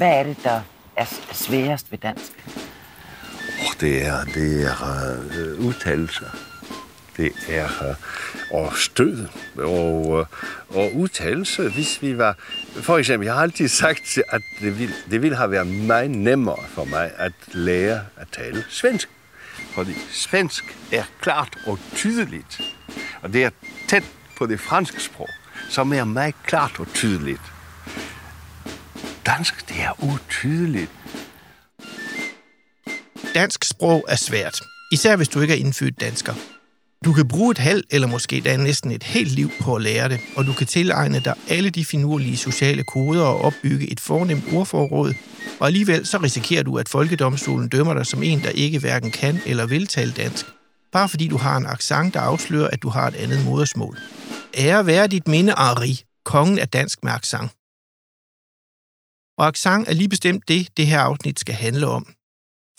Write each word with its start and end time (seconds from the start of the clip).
Hvad 0.00 0.18
er 0.18 0.22
det, 0.22 0.36
der 0.44 0.60
er 0.96 1.04
sværest 1.32 1.90
ved 1.90 1.98
dansk? 1.98 2.32
Oh, 3.60 3.80
det 3.80 4.06
er, 4.06 4.24
det 4.24 4.66
er 4.66 4.76
uh, 5.58 5.66
udtalelser. 5.66 6.26
Det 7.16 7.32
er 7.48 7.64
uh, 7.64 8.64
og 8.64 8.76
stød 8.76 9.28
og, 9.56 10.08
uh, 10.08 10.26
og 10.76 10.94
udtalelse, 10.94 11.68
hvis 11.68 12.02
vi 12.02 12.18
var... 12.18 12.36
For 12.82 12.98
eksempel, 12.98 13.26
jeg 13.26 13.34
har 13.34 13.42
altid 13.42 13.68
sagt, 13.68 14.18
at 14.28 14.40
det 14.60 14.78
ville, 14.78 14.94
det 15.10 15.22
ville 15.22 15.36
have 15.36 15.50
været 15.50 15.66
meget 15.66 16.10
nemmere 16.10 16.64
for 16.68 16.84
mig 16.84 17.10
at 17.16 17.32
lære 17.52 18.00
at 18.16 18.28
tale 18.32 18.64
svensk. 18.68 19.08
Fordi 19.74 19.94
svensk 20.10 20.76
er 20.92 21.04
klart 21.20 21.58
og 21.66 21.78
tydeligt. 21.94 22.60
Og 23.22 23.32
det 23.32 23.44
er 23.44 23.50
tæt 23.88 24.04
på 24.38 24.46
det 24.46 24.60
franske 24.60 25.02
sprog, 25.02 25.28
som 25.68 25.92
er 25.92 26.04
meget 26.04 26.34
klart 26.46 26.80
og 26.80 26.86
tydeligt. 26.94 27.42
Dansk, 29.36 29.68
det 29.68 29.76
er 29.82 30.04
utydeligt. 30.04 30.90
Dansk 33.34 33.64
sprog 33.64 34.04
er 34.08 34.16
svært, 34.16 34.60
især 34.92 35.16
hvis 35.16 35.28
du 35.28 35.40
ikke 35.40 35.54
er 35.54 35.58
indfødt 35.58 36.00
dansker. 36.00 36.34
Du 37.04 37.12
kan 37.12 37.28
bruge 37.28 37.50
et 37.50 37.58
halvt 37.58 37.86
eller 37.90 38.08
måske 38.08 38.40
da 38.40 38.56
næsten 38.56 38.90
et 38.90 39.02
helt 39.02 39.30
liv 39.30 39.50
på 39.60 39.74
at 39.74 39.82
lære 39.82 40.08
det, 40.08 40.20
og 40.36 40.46
du 40.46 40.52
kan 40.52 40.66
tilegne 40.66 41.20
dig 41.20 41.34
alle 41.48 41.70
de 41.70 41.84
finurlige 41.84 42.36
sociale 42.36 42.82
koder 42.82 43.22
og 43.22 43.40
opbygge 43.40 43.92
et 43.92 44.00
fornemt 44.00 44.44
ordforråd, 44.52 45.14
og 45.60 45.66
alligevel 45.66 46.06
så 46.06 46.18
risikerer 46.18 46.62
du, 46.62 46.78
at 46.78 46.88
folkedomstolen 46.88 47.68
dømmer 47.68 47.94
dig 47.94 48.06
som 48.06 48.22
en, 48.22 48.40
der 48.40 48.50
ikke 48.50 48.78
hverken 48.78 49.10
kan 49.10 49.40
eller 49.46 49.66
vil 49.66 49.86
tale 49.86 50.12
dansk, 50.12 50.46
bare 50.92 51.08
fordi 51.08 51.28
du 51.28 51.36
har 51.36 51.56
en 51.56 51.66
accent, 51.66 52.14
der 52.14 52.20
afslører, 52.20 52.68
at 52.68 52.82
du 52.82 52.88
har 52.88 53.08
et 53.08 53.14
andet 53.14 53.44
modersmål. 53.44 53.98
Ære 54.58 54.86
være 54.86 55.06
dit 55.06 55.28
minde, 55.28 55.52
Ari, 55.52 56.00
kongen 56.24 56.58
af 56.58 56.68
dansk 56.68 57.04
med 57.04 57.12
accent. 57.12 57.50
Og 59.40 59.46
accent 59.46 59.88
er 59.88 59.92
lige 59.92 60.08
bestemt 60.08 60.48
det, 60.48 60.68
det 60.76 60.86
her 60.86 61.00
afsnit 61.00 61.40
skal 61.40 61.54
handle 61.54 61.86
om. 61.86 62.06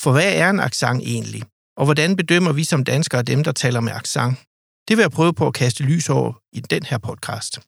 For 0.01 0.11
hvad 0.11 0.33
er 0.35 0.49
en 0.49 0.59
accent 0.59 1.01
egentlig? 1.01 1.43
Og 1.77 1.85
hvordan 1.85 2.15
bedømmer 2.15 2.51
vi 2.51 2.63
som 2.63 2.83
danskere 2.83 3.21
dem, 3.21 3.43
der 3.43 3.51
taler 3.51 3.79
med 3.79 3.91
accent? 3.91 4.37
Det 4.87 4.97
vil 4.97 5.03
jeg 5.03 5.11
prøve 5.11 5.33
på 5.33 5.47
at 5.47 5.53
kaste 5.53 5.83
lys 5.83 6.09
over 6.09 6.33
i 6.53 6.59
den 6.59 6.83
her 6.83 6.97
podcast. 6.97 7.59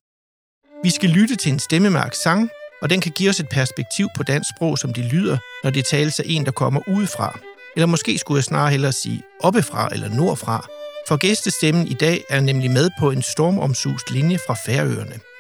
Vi 0.84 0.90
skal 0.90 1.10
lytte 1.10 1.36
til 1.36 1.52
en 1.52 1.60
stemme 1.60 1.90
med 1.90 2.00
accent, 2.00 2.52
og 2.82 2.90
den 2.90 3.02
kan 3.02 3.12
give 3.12 3.30
os 3.30 3.40
et 3.40 3.50
perspektiv 3.50 4.08
på 4.16 4.24
dansk 4.24 4.50
sprog, 4.56 4.78
som 4.78 4.94
det 4.94 5.06
lyder, 5.06 5.38
når 5.64 5.72
det 5.72 5.86
tales 5.86 6.20
af 6.20 6.24
en, 6.28 6.46
der 6.46 6.52
kommer 6.52 6.82
udefra. 6.88 7.40
Eller 7.76 7.88
måske 7.88 8.18
skulle 8.18 8.38
jeg 8.38 8.44
snarere 8.44 8.72
hellere 8.72 8.92
sige 8.92 9.22
oppefra 9.40 9.90
eller 9.92 10.10
nordfra, 10.10 10.68
for 11.08 11.18
gæstestemmen 11.18 11.88
i 11.88 11.94
dag 11.94 12.24
er 12.30 12.40
nemlig 12.40 12.72
med 12.72 12.90
på 13.00 13.12
en 13.12 13.22
stormomsust 13.22 14.12
linje 14.12 14.38
fra 14.48 14.56
Færøerne. 14.66 15.33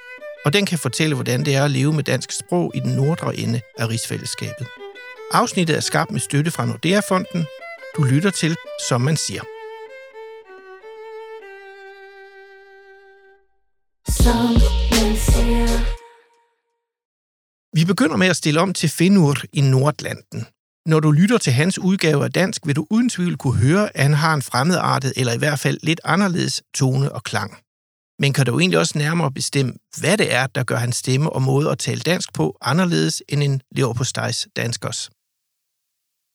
Og 0.45 0.53
den 0.53 0.66
kan 0.66 0.80
fortælle, 0.80 1.16
hvordan 1.16 1.45
det 1.45 1.55
er 1.55 1.66
at 1.66 1.72
leve 1.72 1.94
med 1.94 2.03
dansk 2.03 2.31
sprog 2.31 2.72
i 2.75 2.80
den 2.80 2.91
nordre 2.91 3.36
ende 3.36 3.61
af 3.80 3.89
rigsfællesskabet. 3.89 4.67
Afsnittet 5.31 5.75
er 5.75 5.80
skabt 5.80 6.11
med 6.11 6.19
støtte 6.19 6.52
fra 6.52 6.66
Nordea-fonden. 6.66 7.45
Du 7.97 8.03
lytter 8.03 8.30
til, 8.30 8.55
som 8.89 9.02
man 9.02 9.17
siger. 9.17 9.41
Som 14.23 14.49
man 14.91 15.16
siger. 15.17 15.94
Vi 17.75 17.86
begynder 17.86 18.17
med 18.17 18.27
at 18.27 18.36
stille 18.36 18.61
om 18.61 18.73
til 18.73 18.89
Finur 18.89 19.36
i 19.53 19.61
Nordlanden. 19.61 20.47
Når 20.86 20.99
du 20.99 21.11
lytter 21.11 21.38
til 21.38 21.53
hans 21.53 21.80
udgave 21.80 22.23
af 22.23 22.31
dansk, 22.31 22.61
vil 22.66 22.75
du 22.75 22.88
uden 22.89 23.09
tvivl 23.09 23.38
kunne 23.38 23.58
høre, 23.58 23.97
at 23.97 24.03
han 24.03 24.14
har 24.14 24.33
en 24.33 24.41
fremmedartet 24.41 25.14
eller 25.16 25.33
i 25.33 25.38
hvert 25.38 25.59
fald 25.59 25.77
lidt 25.83 26.02
anderledes 26.03 26.64
tone 26.73 27.11
og 27.11 27.23
klang. 27.23 27.62
Men 28.23 28.33
kan 28.33 28.45
du 28.45 28.59
egentlig 28.59 28.79
også 28.79 28.97
nærmere 28.97 29.31
bestemme, 29.31 29.73
hvad 29.99 30.17
det 30.17 30.33
er, 30.33 30.47
der 30.47 30.63
gør 30.63 30.75
hans 30.75 30.95
stemme 30.95 31.29
og 31.29 31.41
måde 31.41 31.69
at 31.69 31.79
tale 31.79 31.99
dansk 32.02 32.33
på 32.33 32.57
anderledes 32.61 33.23
end 33.30 33.43
en 33.43 33.61
leverpostejs 33.71 34.47
danskers? 34.55 35.09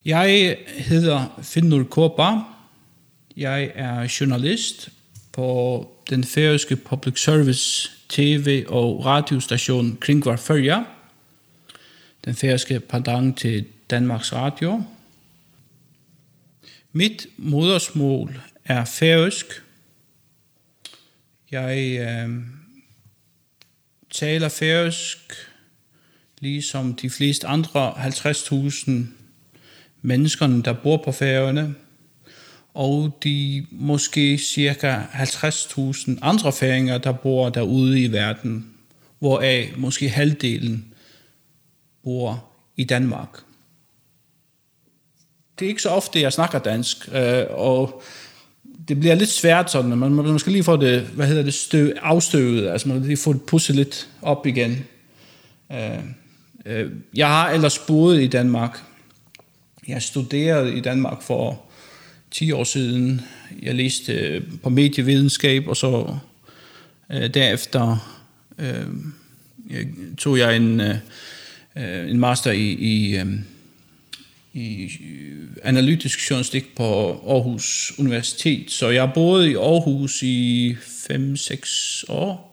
Jeg 0.05 0.57
hedder 0.67 1.39
Finnur 1.41 1.83
Korba. 1.83 2.41
Jeg 3.37 3.71
er 3.75 4.17
journalist 4.19 4.89
på 5.31 5.87
den 6.09 6.23
færøske 6.23 6.75
public 6.75 7.23
service 7.23 7.91
tv- 8.09 8.65
og 8.67 9.05
radiostation 9.05 9.97
Kringvar 10.01 10.35
Førja. 10.35 10.83
Den 12.25 12.35
færøske 12.35 12.79
pendant 12.79 13.37
til 13.37 13.65
Danmarks 13.89 14.33
Radio. 14.33 14.83
Mit 16.91 17.27
modersmål 17.37 18.41
er 18.65 18.85
færøsk. 18.85 19.45
Jeg 21.51 21.97
øh, 21.99 22.43
taler 24.11 24.49
færøsk, 24.49 25.33
ligesom 26.39 26.93
de 26.95 27.09
fleste 27.09 27.47
andre 27.47 27.91
50.000 27.91 28.91
menneskerne, 30.01 30.63
der 30.63 30.73
bor 30.73 31.01
på 31.05 31.11
færøerne, 31.11 31.75
og 32.73 33.19
de 33.23 33.65
måske 33.71 34.37
cirka 34.37 35.01
50.000 35.01 36.11
andre 36.21 36.53
færinger, 36.53 36.97
der 36.97 37.11
bor 37.11 37.49
derude 37.49 38.03
i 38.03 38.11
verden, 38.11 38.73
hvoraf 39.19 39.73
måske 39.77 40.09
halvdelen 40.09 40.93
bor 42.03 42.49
i 42.75 42.83
Danmark. 42.83 43.39
Det 45.59 45.65
er 45.65 45.69
ikke 45.69 45.81
så 45.81 45.89
ofte, 45.89 46.21
jeg 46.21 46.33
snakker 46.33 46.59
dansk, 46.59 47.09
øh, 47.13 47.45
og 47.49 48.03
det 48.89 48.99
bliver 48.99 49.15
lidt 49.15 49.29
svært 49.29 49.71
sådan, 49.71 49.97
man 49.97 50.11
må 50.11 50.37
skal 50.37 50.51
lige 50.51 50.63
få 50.63 50.77
det, 50.77 51.01
hvad 51.01 51.27
hedder 51.27 51.43
det, 51.43 51.53
støv, 51.53 51.93
afstøvet, 52.01 52.69
altså 52.69 52.87
man 52.87 52.99
må 52.99 53.05
lige 53.05 53.17
få 53.17 53.33
det 53.33 53.41
pusset 53.41 53.75
lidt 53.75 54.09
op 54.21 54.47
igen. 54.47 54.85
Øh, 55.71 55.99
øh, 56.65 56.91
jeg 57.15 57.27
har 57.27 57.49
ellers 57.49 57.79
boet 57.79 58.21
i 58.21 58.27
Danmark. 58.27 58.79
Jeg 59.87 60.01
studerede 60.01 60.77
i 60.77 60.79
Danmark 60.79 61.21
for 61.21 61.61
10 62.31 62.51
år 62.51 62.63
siden. 62.63 63.21
Jeg 63.61 63.75
læste 63.75 64.13
øh, 64.13 64.41
på 64.63 64.69
medievidenskab, 64.69 65.67
og 65.67 65.77
så 65.77 66.15
øh, 67.11 67.33
derefter 67.33 68.11
øh, 68.59 68.87
tog 70.17 70.37
jeg 70.37 70.55
en, 70.55 70.81
en 72.07 72.19
master 72.19 72.51
i, 72.51 72.71
i 72.71 73.19
i 74.53 74.91
øh, 75.03 75.49
analytisk 75.63 76.29
journalistik 76.29 76.75
på 76.75 77.11
Aarhus 77.27 77.93
Universitet. 77.99 78.71
Så 78.71 78.89
jeg 78.89 79.11
boede 79.13 79.51
i 79.51 79.55
Aarhus 79.55 80.23
i 80.23 80.75
5-6 80.81 82.03
år. 82.09 82.49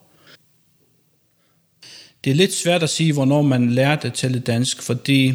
Det 2.24 2.30
er 2.30 2.34
lidt 2.34 2.54
svært 2.54 2.82
at 2.82 2.90
sige, 2.90 3.12
hvornår 3.12 3.42
man 3.42 3.70
lærte 3.70 4.08
at 4.08 4.14
tale 4.14 4.38
dansk, 4.38 4.82
fordi 4.82 5.34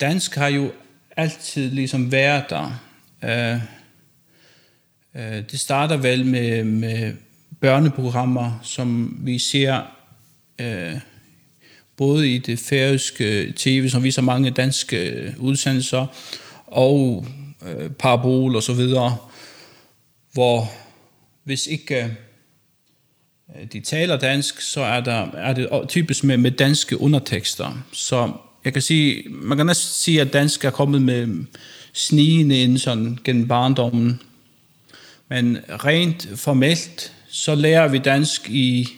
dansk 0.00 0.34
har 0.34 0.48
jo 0.48 0.72
altid 1.16 1.70
ligesom 1.70 2.12
været 2.12 2.44
der. 2.50 2.80
Uh, 3.22 3.62
uh, 5.14 5.38
det 5.50 5.60
starter 5.60 5.96
vel 5.96 6.26
med, 6.26 6.64
med 6.64 7.14
børneprogrammer, 7.60 8.60
som 8.62 9.18
vi 9.22 9.38
ser 9.38 9.82
uh, 10.62 11.00
både 11.98 12.34
i 12.34 12.38
det 12.38 12.58
færøske 12.58 13.52
tv, 13.56 13.88
som 13.88 14.04
viser 14.04 14.22
mange 14.22 14.50
danske 14.50 14.96
øh, 14.96 15.32
udsendelser, 15.38 16.06
og 16.66 17.26
øh, 17.66 17.90
parabol 17.90 18.56
og 18.56 18.62
så 18.62 18.72
videre, 18.72 19.16
hvor 20.32 20.72
hvis 21.44 21.66
ikke 21.66 22.16
øh, 23.56 23.66
de 23.72 23.80
taler 23.80 24.16
dansk, 24.16 24.60
så 24.60 24.80
er, 24.80 25.00
der, 25.00 25.30
er 25.32 25.52
det 25.52 25.68
typisk 25.88 26.24
med, 26.24 26.36
med 26.36 26.50
danske 26.50 27.00
undertekster. 27.00 27.86
Så 27.92 28.32
jeg 28.64 28.72
kan 28.72 28.82
sige, 28.82 29.28
man 29.28 29.56
kan 29.56 29.66
næsten 29.66 29.92
sige, 29.92 30.20
at 30.20 30.32
dansk 30.32 30.64
er 30.64 30.70
kommet 30.70 31.02
med 31.02 31.44
snigende 31.92 32.62
ind 32.62 32.78
sådan 32.78 33.18
gennem 33.24 33.48
barndommen. 33.48 34.20
Men 35.28 35.58
rent 35.68 36.28
formelt, 36.34 37.12
så 37.28 37.54
lærer 37.54 37.88
vi 37.88 37.98
dansk 37.98 38.50
i, 38.50 38.88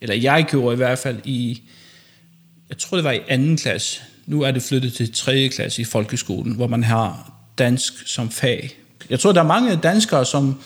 eller 0.00 0.14
jeg 0.14 0.46
gjorde 0.50 0.74
i 0.74 0.76
hvert 0.76 0.98
fald 0.98 1.18
i 1.24 1.62
jeg 2.68 2.78
tror 2.78 2.96
det 2.96 3.04
var 3.04 3.12
i 3.12 3.20
anden 3.28 3.56
klasse, 3.56 4.00
nu 4.26 4.42
er 4.42 4.50
det 4.50 4.62
flyttet 4.62 4.92
til 4.92 5.12
tredje 5.12 5.48
klasse 5.48 5.82
i 5.82 5.84
folkeskolen, 5.84 6.54
hvor 6.54 6.66
man 6.66 6.84
har 6.84 7.32
dansk 7.58 8.08
som 8.08 8.30
fag. 8.30 8.78
Jeg 9.10 9.20
tror, 9.20 9.32
der 9.32 9.40
er 9.40 9.46
mange 9.46 9.76
danskere, 9.76 10.26
som, 10.26 10.60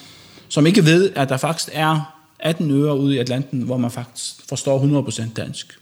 som 0.49 0.67
ikke 0.67 0.85
ved, 0.85 1.13
at 1.17 1.29
der 1.29 1.37
faktisk 1.37 1.69
er 1.73 2.21
18 2.39 2.71
øer 2.71 2.93
ude 2.93 3.15
i 3.15 3.19
Atlanten, 3.19 3.63
hvor 3.63 3.77
man 3.77 3.91
faktisk 3.91 4.35
forstår 4.49 5.03
100% 5.09 5.35
dansk. 5.35 5.79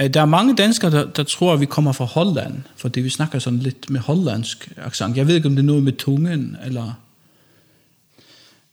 Øh, 0.00 0.14
der 0.14 0.20
er 0.20 0.24
mange 0.24 0.56
danskere, 0.56 0.90
der, 0.90 1.10
der 1.10 1.22
tror, 1.22 1.52
at 1.52 1.60
vi 1.60 1.66
kommer 1.66 1.92
fra 1.92 2.04
Holland, 2.04 2.62
fordi 2.76 3.00
vi 3.00 3.10
snakker 3.10 3.38
sådan 3.38 3.58
lidt 3.58 3.90
med 3.90 4.00
hollandsk 4.00 4.68
accent. 4.76 5.16
Jeg 5.16 5.26
ved 5.26 5.34
ikke, 5.34 5.48
om 5.48 5.56
det 5.56 5.62
er 5.62 5.66
noget 5.66 5.82
med 5.82 5.92
tungen, 5.92 6.56
eller... 6.64 6.92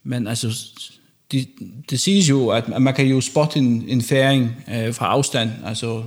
Men 0.04 0.28
altså, 0.28 0.56
det, 1.34 1.48
det 1.90 2.00
siges 2.00 2.30
jo, 2.30 2.50
at 2.50 2.82
man 2.82 2.94
kan 2.94 3.06
jo 3.06 3.22
spotte 3.22 3.60
en, 3.60 3.84
en 3.88 4.02
færing 4.02 4.52
øh, 4.76 4.94
fra 4.94 5.06
afstand, 5.06 5.52
altså 5.66 6.04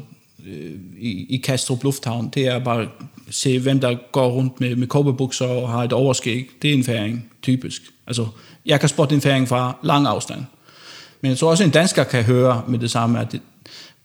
øh, 0.47 0.73
i, 0.99 1.27
i 1.29 1.37
Kastrup 1.37 1.85
Lufthavn. 1.85 2.31
Det 2.35 2.47
er 2.47 2.59
bare 2.59 2.83
at 2.83 2.89
se, 3.31 3.59
hvem 3.59 3.81
der 3.81 3.97
går 4.13 4.29
rundt 4.29 4.61
med, 4.61 4.77
med 4.77 4.87
kobberbukser 4.87 5.47
og 5.47 5.69
har 5.69 5.85
et 5.85 5.93
overskæg. 5.93 6.49
Det 6.63 6.71
er 6.71 6.75
en 6.75 6.85
færing, 6.85 7.31
typisk. 7.43 7.83
Altså, 8.07 8.27
jeg 8.67 8.81
kan 8.81 8.89
spotte 8.89 9.15
en 9.15 9.21
færing 9.21 9.49
fra 9.49 9.79
lang 9.83 10.07
afstand. 10.07 10.45
Men 11.21 11.29
jeg 11.29 11.39
tror 11.39 11.51
også, 11.51 11.65
at 11.65 11.67
en 11.67 11.73
dansker 11.73 12.05
kan 12.05 12.25
høre 12.25 12.63
med 12.69 12.79
det 12.79 12.91
samme, 12.91 13.21
at 13.21 13.33
det, 13.33 13.41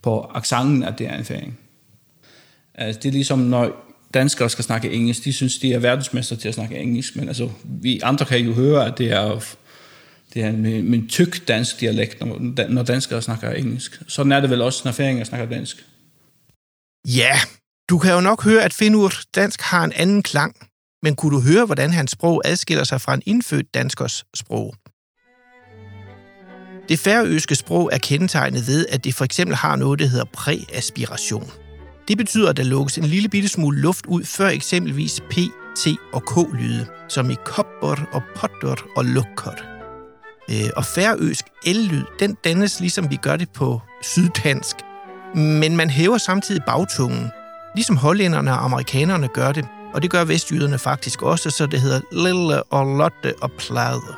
på 0.01 0.31
accenten, 0.33 0.83
at 0.83 0.99
det 0.99 1.07
er 1.07 1.17
en 1.17 1.25
færing. 1.25 1.57
Altså, 2.75 2.99
det 3.03 3.09
er 3.09 3.13
ligesom, 3.13 3.39
når 3.39 3.87
danskere 4.13 4.49
skal 4.49 4.63
snakke 4.63 4.91
engelsk, 4.91 5.23
de 5.23 5.33
synes, 5.33 5.57
de 5.57 5.73
er 5.73 5.79
verdensmester 5.79 6.35
til 6.35 6.47
at 6.47 6.53
snakke 6.53 6.77
engelsk, 6.77 7.15
men 7.15 7.27
altså, 7.27 7.49
vi 7.63 7.99
andre 8.03 8.25
kan 8.25 8.39
jo 8.39 8.53
høre, 8.53 8.85
at 8.85 8.97
det 8.97 9.11
er, 9.11 9.55
det 10.33 10.43
er 10.43 10.49
en, 10.49 10.65
en 10.65 11.07
tyk 11.07 11.47
dansk 11.47 11.79
dialekt, 11.79 12.19
når, 12.19 12.67
når 12.69 12.83
danskere 12.83 13.21
snakker 13.21 13.51
engelsk. 13.51 14.01
Sådan 14.07 14.31
er 14.31 14.39
det 14.39 14.49
vel 14.49 14.61
også, 14.61 14.81
når 14.85 14.91
færinger 14.91 15.23
snakker 15.23 15.49
dansk. 15.49 15.85
Ja, 17.07 17.35
du 17.89 17.97
kan 17.97 18.13
jo 18.13 18.21
nok 18.21 18.43
høre, 18.43 18.63
at 18.63 18.73
Finur 18.73 19.11
dansk 19.35 19.61
har 19.61 19.83
en 19.83 19.93
anden 19.93 20.23
klang, 20.23 20.55
men 21.03 21.15
kunne 21.15 21.35
du 21.35 21.41
høre, 21.41 21.65
hvordan 21.65 21.91
hans 21.91 22.11
sprog 22.11 22.41
adskiller 22.45 22.83
sig 22.83 23.01
fra 23.01 23.13
en 23.13 23.21
indfødt 23.25 23.73
danskers 23.73 24.23
sprog? 24.35 24.75
Det 26.89 26.99
færøske 26.99 27.55
sprog 27.55 27.89
er 27.93 27.97
kendetegnet 27.97 28.67
ved, 28.67 28.85
at 28.89 29.03
det 29.03 29.15
for 29.15 29.25
eksempel 29.25 29.55
har 29.55 29.75
noget, 29.75 29.99
der 29.99 30.05
hedder 30.05 30.25
præaspiration. 30.33 31.51
Det 32.07 32.17
betyder, 32.17 32.49
at 32.49 32.57
der 32.57 32.63
lukkes 32.63 32.97
en 32.97 33.03
lille 33.05 33.29
bitte 33.29 33.49
smule 33.49 33.81
luft 33.81 34.05
ud 34.05 34.23
før 34.23 34.47
eksempelvis 34.47 35.21
P, 35.29 35.33
T 35.77 35.87
og 36.13 36.23
K-lyde, 36.25 36.87
som 37.09 37.31
i 37.31 37.35
kopper 37.45 38.09
og 38.11 38.21
potter 38.35 38.75
og 38.95 39.05
lukker. 39.05 39.80
Øh, 40.51 40.69
og 40.75 40.85
færøsk 40.85 41.45
L-lyd, 41.65 42.03
den 42.19 42.37
dannes 42.43 42.79
ligesom 42.79 43.09
vi 43.09 43.15
gør 43.15 43.37
det 43.37 43.49
på 43.49 43.81
syddansk. 44.01 44.75
Men 45.35 45.77
man 45.77 45.89
hæver 45.89 46.17
samtidig 46.17 46.63
bagtungen, 46.67 47.31
ligesom 47.75 47.97
hollænderne 47.97 48.51
og 48.51 48.63
amerikanerne 48.63 49.27
gør 49.27 49.51
det, 49.51 49.65
og 49.93 50.01
det 50.01 50.11
gør 50.11 50.23
vestjyderne 50.23 50.79
faktisk 50.79 51.21
også, 51.21 51.49
så 51.49 51.65
det 51.65 51.81
hedder 51.81 52.01
lille 52.11 52.63
og 52.63 52.97
lotte 52.97 53.33
og 53.41 53.51
plade. 53.51 54.15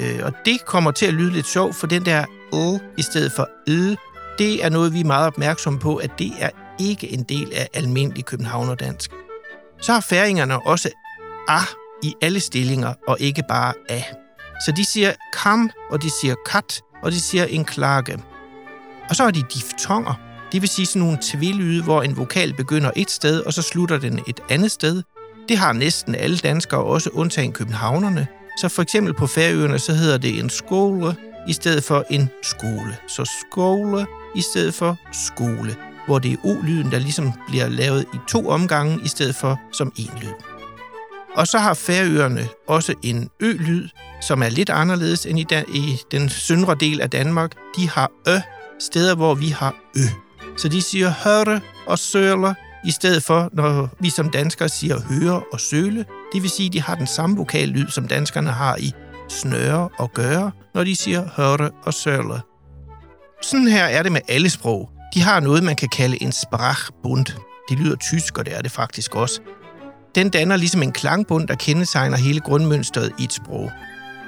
Øh, 0.00 0.20
og 0.22 0.32
det 0.44 0.64
kommer 0.66 0.90
til 0.90 1.06
at 1.06 1.14
lyde 1.14 1.32
lidt 1.32 1.46
sjovt, 1.46 1.76
for 1.76 1.86
den 1.86 2.04
der 2.04 2.24
l 2.52 2.80
i 2.98 3.02
stedet 3.02 3.32
for 3.32 3.48
ø, 3.68 3.94
det 4.38 4.64
er 4.64 4.68
noget, 4.68 4.92
vi 4.92 5.00
er 5.00 5.04
meget 5.04 5.26
opmærksomme 5.26 5.78
på, 5.78 5.96
at 5.96 6.10
det 6.18 6.32
er 6.38 6.50
ikke 6.80 7.12
en 7.12 7.22
del 7.22 7.52
af 7.54 7.68
almindelig 7.74 8.24
københavnerdansk. 8.24 9.10
Så 9.80 9.92
har 9.92 10.00
færingerne 10.00 10.66
også 10.66 10.90
a 11.48 11.60
i 12.02 12.14
alle 12.22 12.40
stillinger, 12.40 12.92
og 13.08 13.16
ikke 13.20 13.42
bare 13.48 13.74
a. 13.88 14.02
Så 14.64 14.72
de 14.72 14.84
siger 14.84 15.12
kam, 15.32 15.70
og 15.90 16.02
de 16.02 16.10
siger 16.20 16.34
kat, 16.46 16.80
og 17.02 17.12
de 17.12 17.20
siger 17.20 17.44
en 17.44 17.64
klage. 17.64 18.18
Og 19.10 19.16
så 19.16 19.24
er 19.24 19.30
de 19.30 19.42
diftonger, 19.54 20.14
det 20.52 20.62
vil 20.62 20.68
sige 20.68 20.86
sådan 20.86 21.02
nogle 21.02 21.18
tvillyde, 21.22 21.82
hvor 21.82 22.02
en 22.02 22.16
vokal 22.16 22.54
begynder 22.54 22.90
et 22.96 23.10
sted, 23.10 23.40
og 23.40 23.52
så 23.52 23.62
slutter 23.62 23.98
den 23.98 24.20
et 24.28 24.40
andet 24.50 24.70
sted. 24.70 25.02
Det 25.48 25.58
har 25.58 25.72
næsten 25.72 26.14
alle 26.14 26.38
danskere, 26.38 26.84
også 26.84 27.10
undtagen 27.10 27.52
københavnerne. 27.52 28.26
Så 28.60 28.68
for 28.68 28.82
eksempel 28.82 29.14
på 29.14 29.26
Færøerne, 29.26 29.78
så 29.78 29.92
hedder 29.92 30.18
det 30.18 30.38
en 30.38 30.50
skole 30.50 31.16
i 31.48 31.52
stedet 31.52 31.84
for 31.84 32.04
en 32.10 32.30
skole. 32.42 32.96
Så 33.08 33.30
skole 33.40 34.06
i 34.34 34.40
stedet 34.40 34.74
for 34.74 34.96
skole, 35.12 35.76
hvor 36.06 36.18
det 36.18 36.32
er 36.32 36.36
o-lyden, 36.44 36.90
der 36.90 36.98
ligesom 36.98 37.32
bliver 37.48 37.68
lavet 37.68 38.06
i 38.14 38.16
to 38.28 38.48
omgange 38.48 39.00
i 39.04 39.08
stedet 39.08 39.34
for 39.34 39.60
som 39.72 39.92
en 39.96 40.10
lyd. 40.22 40.32
Og 41.34 41.46
så 41.46 41.58
har 41.58 41.74
Færøerne 41.74 42.48
også 42.66 42.94
en 43.02 43.30
ø-lyd, 43.40 43.88
som 44.26 44.42
er 44.42 44.48
lidt 44.48 44.70
anderledes 44.70 45.26
end 45.26 45.38
i, 45.38 45.42
den, 45.42 45.64
i 45.74 45.98
den 46.10 46.28
søndre 46.28 46.76
del 46.80 47.00
af 47.00 47.10
Danmark. 47.10 47.52
De 47.76 47.88
har 47.88 48.10
ø, 48.28 48.38
steder 48.78 49.14
hvor 49.14 49.34
vi 49.34 49.48
har 49.48 49.74
ø. 49.96 50.00
Så 50.56 50.68
de 50.68 50.82
siger 50.82 51.12
høre 51.24 51.60
og 51.86 51.98
søle, 51.98 52.54
i 52.84 52.90
stedet 52.90 53.22
for, 53.22 53.50
når 53.52 53.88
vi 54.00 54.10
som 54.10 54.30
danskere 54.30 54.68
siger 54.68 55.00
høre 55.00 55.42
og 55.52 55.60
søle. 55.60 56.04
Det 56.32 56.42
vil 56.42 56.50
sige, 56.50 56.66
at 56.66 56.72
de 56.72 56.82
har 56.82 56.94
den 56.94 57.06
samme 57.06 57.36
vokallyd, 57.36 57.88
som 57.88 58.08
danskerne 58.08 58.50
har 58.50 58.76
i 58.76 58.92
snøre 59.28 59.88
og 59.98 60.12
gøre, 60.12 60.50
når 60.74 60.84
de 60.84 60.96
siger 60.96 61.28
høre 61.36 61.70
og 61.84 61.94
søle. 61.94 62.40
Sådan 63.42 63.68
her 63.68 63.84
er 63.84 64.02
det 64.02 64.12
med 64.12 64.20
alle 64.28 64.50
sprog. 64.50 64.90
De 65.14 65.22
har 65.22 65.40
noget, 65.40 65.64
man 65.64 65.76
kan 65.76 65.88
kalde 65.88 66.22
en 66.22 66.32
sprachbund. 66.32 67.26
Det 67.68 67.78
lyder 67.78 67.96
tysk, 67.96 68.38
og 68.38 68.46
det 68.46 68.56
er 68.56 68.62
det 68.62 68.70
faktisk 68.70 69.14
også. 69.14 69.40
Den 70.14 70.30
danner 70.30 70.56
ligesom 70.56 70.82
en 70.82 70.92
klangbund, 70.92 71.48
der 71.48 71.54
kendetegner 71.54 72.16
hele 72.16 72.40
grundmønstret 72.40 73.12
i 73.18 73.24
et 73.24 73.32
sprog. 73.32 73.70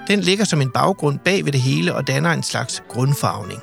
Den 0.09 0.21
ligger 0.21 0.45
som 0.45 0.61
en 0.61 0.71
baggrund 0.71 1.19
bag 1.19 1.45
ved 1.45 1.53
det 1.53 1.61
hele 1.61 1.95
og 1.95 2.07
danner 2.07 2.31
en 2.31 2.43
slags 2.43 2.83
grundfarvning. 2.89 3.61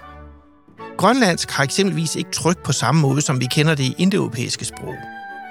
Grønlandsk 0.98 1.52
har 1.52 1.64
eksempelvis 1.64 2.16
ikke 2.16 2.32
tryk 2.32 2.64
på 2.64 2.72
samme 2.72 3.02
måde, 3.02 3.22
som 3.22 3.40
vi 3.40 3.46
kender 3.46 3.76
det 3.76 3.84
i 3.84 3.96
indoeuropæiske 3.98 4.66
sprog. 4.66 4.96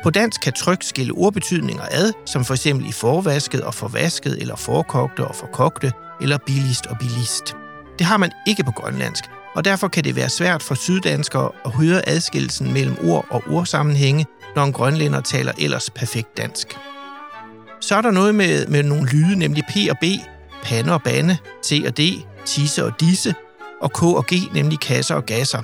På 0.02 0.10
dansk 0.10 0.40
kan 0.40 0.52
tryk 0.52 0.82
skille 0.82 1.12
ordbetydninger 1.12 1.84
ad, 1.90 2.12
som 2.26 2.44
for 2.44 2.54
eksempel 2.54 2.88
i 2.88 2.92
forvasket 2.92 3.64
og 3.64 3.74
forvasket, 3.74 4.38
eller 4.40 4.56
forkogte 4.56 5.26
og 5.26 5.34
forkogte, 5.34 5.92
eller 6.20 6.38
billigst 6.46 6.86
og 6.86 6.96
billigst. 6.98 7.56
Det 7.98 8.06
har 8.06 8.16
man 8.16 8.32
ikke 8.46 8.64
på 8.64 8.72
grønlandsk, 8.72 9.24
og 9.54 9.64
derfor 9.64 9.88
kan 9.88 10.04
det 10.04 10.16
være 10.16 10.28
svært 10.28 10.62
for 10.62 10.74
syddanskere 10.74 11.50
at 11.64 11.72
høre 11.72 12.08
adskillelsen 12.08 12.72
mellem 12.72 12.96
ord 13.02 13.26
og 13.30 13.42
ordsammenhænge, 13.50 14.26
når 14.56 14.64
en 14.64 14.72
grønlænder 14.72 15.20
taler 15.20 15.52
ellers 15.58 15.90
perfekt 15.90 16.36
dansk. 16.36 16.76
Så 17.80 17.96
er 17.96 18.02
der 18.02 18.10
noget 18.10 18.34
med, 18.34 18.66
med 18.66 18.82
nogle 18.82 19.06
lyde, 19.10 19.36
nemlig 19.38 19.64
P 19.68 19.76
og 19.90 19.96
B, 20.00 20.04
pande 20.64 20.92
og 20.92 21.02
bande, 21.02 21.36
T 21.62 21.72
og 21.86 21.98
D, 21.98 22.00
tisse 22.44 22.84
og 22.84 23.00
disse, 23.00 23.34
og 23.80 23.92
K 23.92 24.02
og 24.02 24.26
G, 24.26 24.32
nemlig 24.54 24.80
kasser 24.80 25.14
og 25.14 25.26
gasser. 25.26 25.62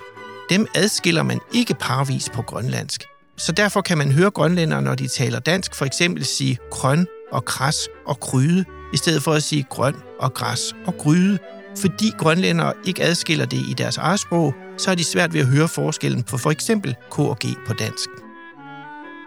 Dem 0.50 0.67
adskiller 0.75 1.23
man 1.23 1.41
ikke 1.55 1.75
parvis 1.75 2.31
på 2.35 2.43
grønlandsk. 2.43 3.05
Så 3.37 3.52
derfor 3.52 3.81
kan 3.81 3.99
man 3.99 4.12
høre 4.12 4.31
grønlændere, 4.31 4.82
når 4.82 4.94
de 4.94 5.08
taler 5.08 5.38
dansk, 5.38 5.75
for 5.75 5.85
eksempel 5.85 6.25
sige 6.25 6.58
grøn 6.70 7.06
og 7.32 7.44
kras 7.44 7.76
og 8.06 8.20
kryde, 8.20 8.64
i 8.93 8.97
stedet 8.97 9.23
for 9.23 9.32
at 9.32 9.43
sige 9.43 9.67
grøn 9.70 9.94
og 10.19 10.35
græs 10.35 10.75
og 10.87 10.94
gryde. 10.99 11.38
Fordi 11.79 12.12
grønlændere 12.19 12.73
ikke 12.85 13.03
adskiller 13.03 13.46
det 13.46 13.56
i 13.56 13.75
deres 13.79 13.96
eget 13.96 14.20
sprog, 14.20 14.55
så 14.79 14.91
er 14.91 14.94
de 14.94 15.05
svært 15.05 15.35
ved 15.35 15.41
at 15.41 15.46
høre 15.46 15.69
forskellen 15.69 16.23
på 16.23 16.38
for 16.38 16.50
eksempel 16.50 16.94
K 17.11 17.19
og 17.19 17.38
G 17.38 17.46
på 17.67 17.73
dansk. 17.73 18.08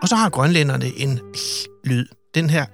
Og 0.02 0.08
så 0.08 0.16
har 0.16 0.30
grønlænderne 0.30 0.92
en 0.98 1.19
lyd. 1.84 2.06
Den 2.36 2.50
her 2.50 2.66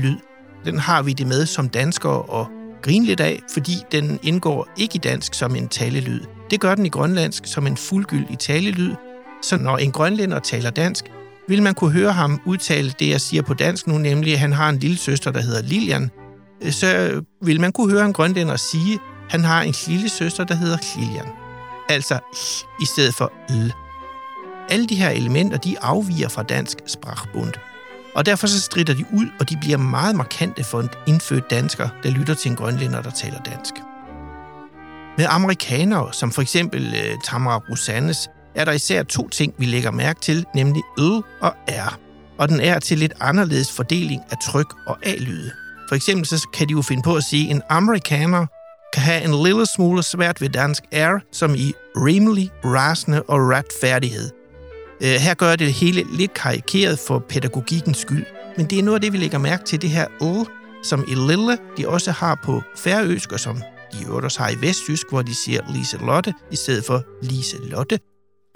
lyd, 0.00 0.16
den 0.64 0.78
har 0.78 1.02
vi 1.02 1.12
det 1.12 1.26
med 1.26 1.46
som 1.46 1.68
danskere 1.68 2.22
og 2.22 2.46
grine 2.82 3.06
lidt 3.06 3.20
af, 3.20 3.40
fordi 3.54 3.76
den 3.92 4.18
indgår 4.22 4.68
ikke 4.76 4.96
i 4.96 4.98
dansk 4.98 5.34
som 5.34 5.56
en 5.56 5.68
talelyd. 5.68 6.20
Det 6.50 6.60
gør 6.60 6.74
den 6.74 6.86
i 6.86 6.88
grønlandsk 6.88 7.42
som 7.46 7.66
en 7.66 7.76
fuldgyldig 7.76 8.38
talelyd, 8.38 8.94
så 9.42 9.56
når 9.56 9.76
en 9.76 9.92
grønlænder 9.92 10.38
taler 10.38 10.70
dansk, 10.70 11.04
vil 11.48 11.62
man 11.62 11.74
kunne 11.74 11.92
høre 11.92 12.12
ham 12.12 12.40
udtale 12.46 12.94
det, 12.98 13.08
jeg 13.08 13.20
siger 13.20 13.42
på 13.42 13.54
dansk 13.54 13.86
nu, 13.86 13.98
nemlig 13.98 14.32
at 14.32 14.38
han 14.38 14.52
har 14.52 14.68
en 14.68 14.78
lille 14.78 14.96
søster, 14.96 15.30
der 15.30 15.40
hedder 15.40 15.62
Lilian. 15.62 16.10
Så 16.70 17.20
vil 17.42 17.60
man 17.60 17.72
kunne 17.72 17.92
høre 17.92 18.04
en 18.04 18.12
grønlænder 18.12 18.56
sige, 18.56 18.94
at 18.94 19.00
han 19.30 19.44
har 19.44 19.62
en 19.62 19.74
lille 19.86 20.08
søster, 20.08 20.44
der 20.44 20.54
hedder 20.54 20.78
Lilian. 20.96 21.26
Altså 21.88 22.18
i 22.82 22.86
stedet 22.86 23.14
for 23.14 23.32
l. 23.50 23.72
Alle 24.68 24.86
de 24.86 24.94
her 24.94 25.10
elementer, 25.10 25.58
de 25.58 25.76
afviger 25.82 26.28
fra 26.28 26.42
dansk 26.42 26.78
sprachbund. 26.86 27.52
Og 28.14 28.26
derfor 28.26 28.46
så 28.46 28.60
strider 28.60 28.94
de 28.94 29.04
ud, 29.12 29.26
og 29.40 29.50
de 29.50 29.56
bliver 29.60 29.76
meget 29.76 30.16
markante 30.16 30.64
for 30.64 30.80
en 30.80 30.88
indfødt 31.06 31.50
dansker, 31.50 31.88
der 32.02 32.10
lytter 32.10 32.34
til 32.34 32.50
en 32.50 32.56
grønlænder, 32.56 33.02
der 33.02 33.10
taler 33.10 33.38
dansk. 33.42 33.74
Med 35.18 35.26
amerikanere, 35.28 36.12
som 36.12 36.32
for 36.32 36.42
eksempel 36.42 36.94
øh, 36.94 37.18
Tamara 37.24 37.62
Rosannes, 37.70 38.30
er 38.54 38.64
der 38.64 38.72
især 38.72 39.02
to 39.02 39.28
ting, 39.28 39.54
vi 39.58 39.64
lægger 39.64 39.90
mærke 39.90 40.20
til, 40.20 40.46
nemlig 40.54 40.82
ø 40.98 41.10
og 41.40 41.54
r. 41.68 41.98
Og 42.38 42.48
den 42.48 42.60
er 42.60 42.78
til 42.78 42.98
lidt 42.98 43.12
anderledes 43.20 43.72
fordeling 43.72 44.22
af 44.30 44.36
tryk 44.42 44.74
og 44.86 44.98
a-lyde. 45.02 45.50
For 45.88 45.94
eksempel 45.94 46.26
så 46.26 46.48
kan 46.54 46.68
de 46.68 46.72
jo 46.72 46.82
finde 46.82 47.02
på 47.02 47.16
at 47.16 47.22
sige, 47.22 47.44
at 47.50 47.56
en 47.56 47.62
amerikaner 47.68 48.46
kan 48.92 49.02
have 49.02 49.24
en 49.24 49.44
lille 49.44 49.66
smule 49.66 50.02
svært 50.02 50.40
ved 50.40 50.48
dansk 50.48 50.82
r, 50.94 51.18
som 51.32 51.54
i 51.54 51.72
rimelig, 51.96 52.50
rasende 52.64 53.22
og 53.22 53.38
retfærdighed– 53.38 54.30
Øh, 55.02 55.14
her 55.14 55.34
gør 55.34 55.56
det 55.56 55.72
hele 55.72 56.04
lidt 56.16 56.34
karikeret 56.34 56.98
for 56.98 57.18
pædagogikkens 57.28 57.98
skyld, 57.98 58.24
men 58.56 58.66
det 58.66 58.78
er 58.78 58.82
noget 58.82 58.94
af 58.94 59.00
det, 59.00 59.12
vi 59.12 59.18
lægger 59.18 59.38
mærke 59.38 59.64
til, 59.64 59.82
det 59.82 59.90
her 59.90 60.06
l, 60.20 60.48
som 60.82 61.04
i 61.08 61.14
lille, 61.14 61.58
de 61.76 61.88
også 61.88 62.10
har 62.10 62.40
på 62.44 62.62
færøsk, 62.76 63.32
og 63.32 63.40
som 63.40 63.56
de 63.92 64.06
øvrigt 64.06 64.24
også 64.24 64.40
har 64.40 64.50
i 64.50 64.60
vestjysk, 64.60 65.06
hvor 65.10 65.22
de 65.22 65.34
siger 65.34 65.60
Lise 65.74 65.96
Lotte 65.96 66.34
i 66.50 66.56
stedet 66.56 66.84
for 66.84 67.02
Lise 67.22 67.56
Lotte. 67.62 67.98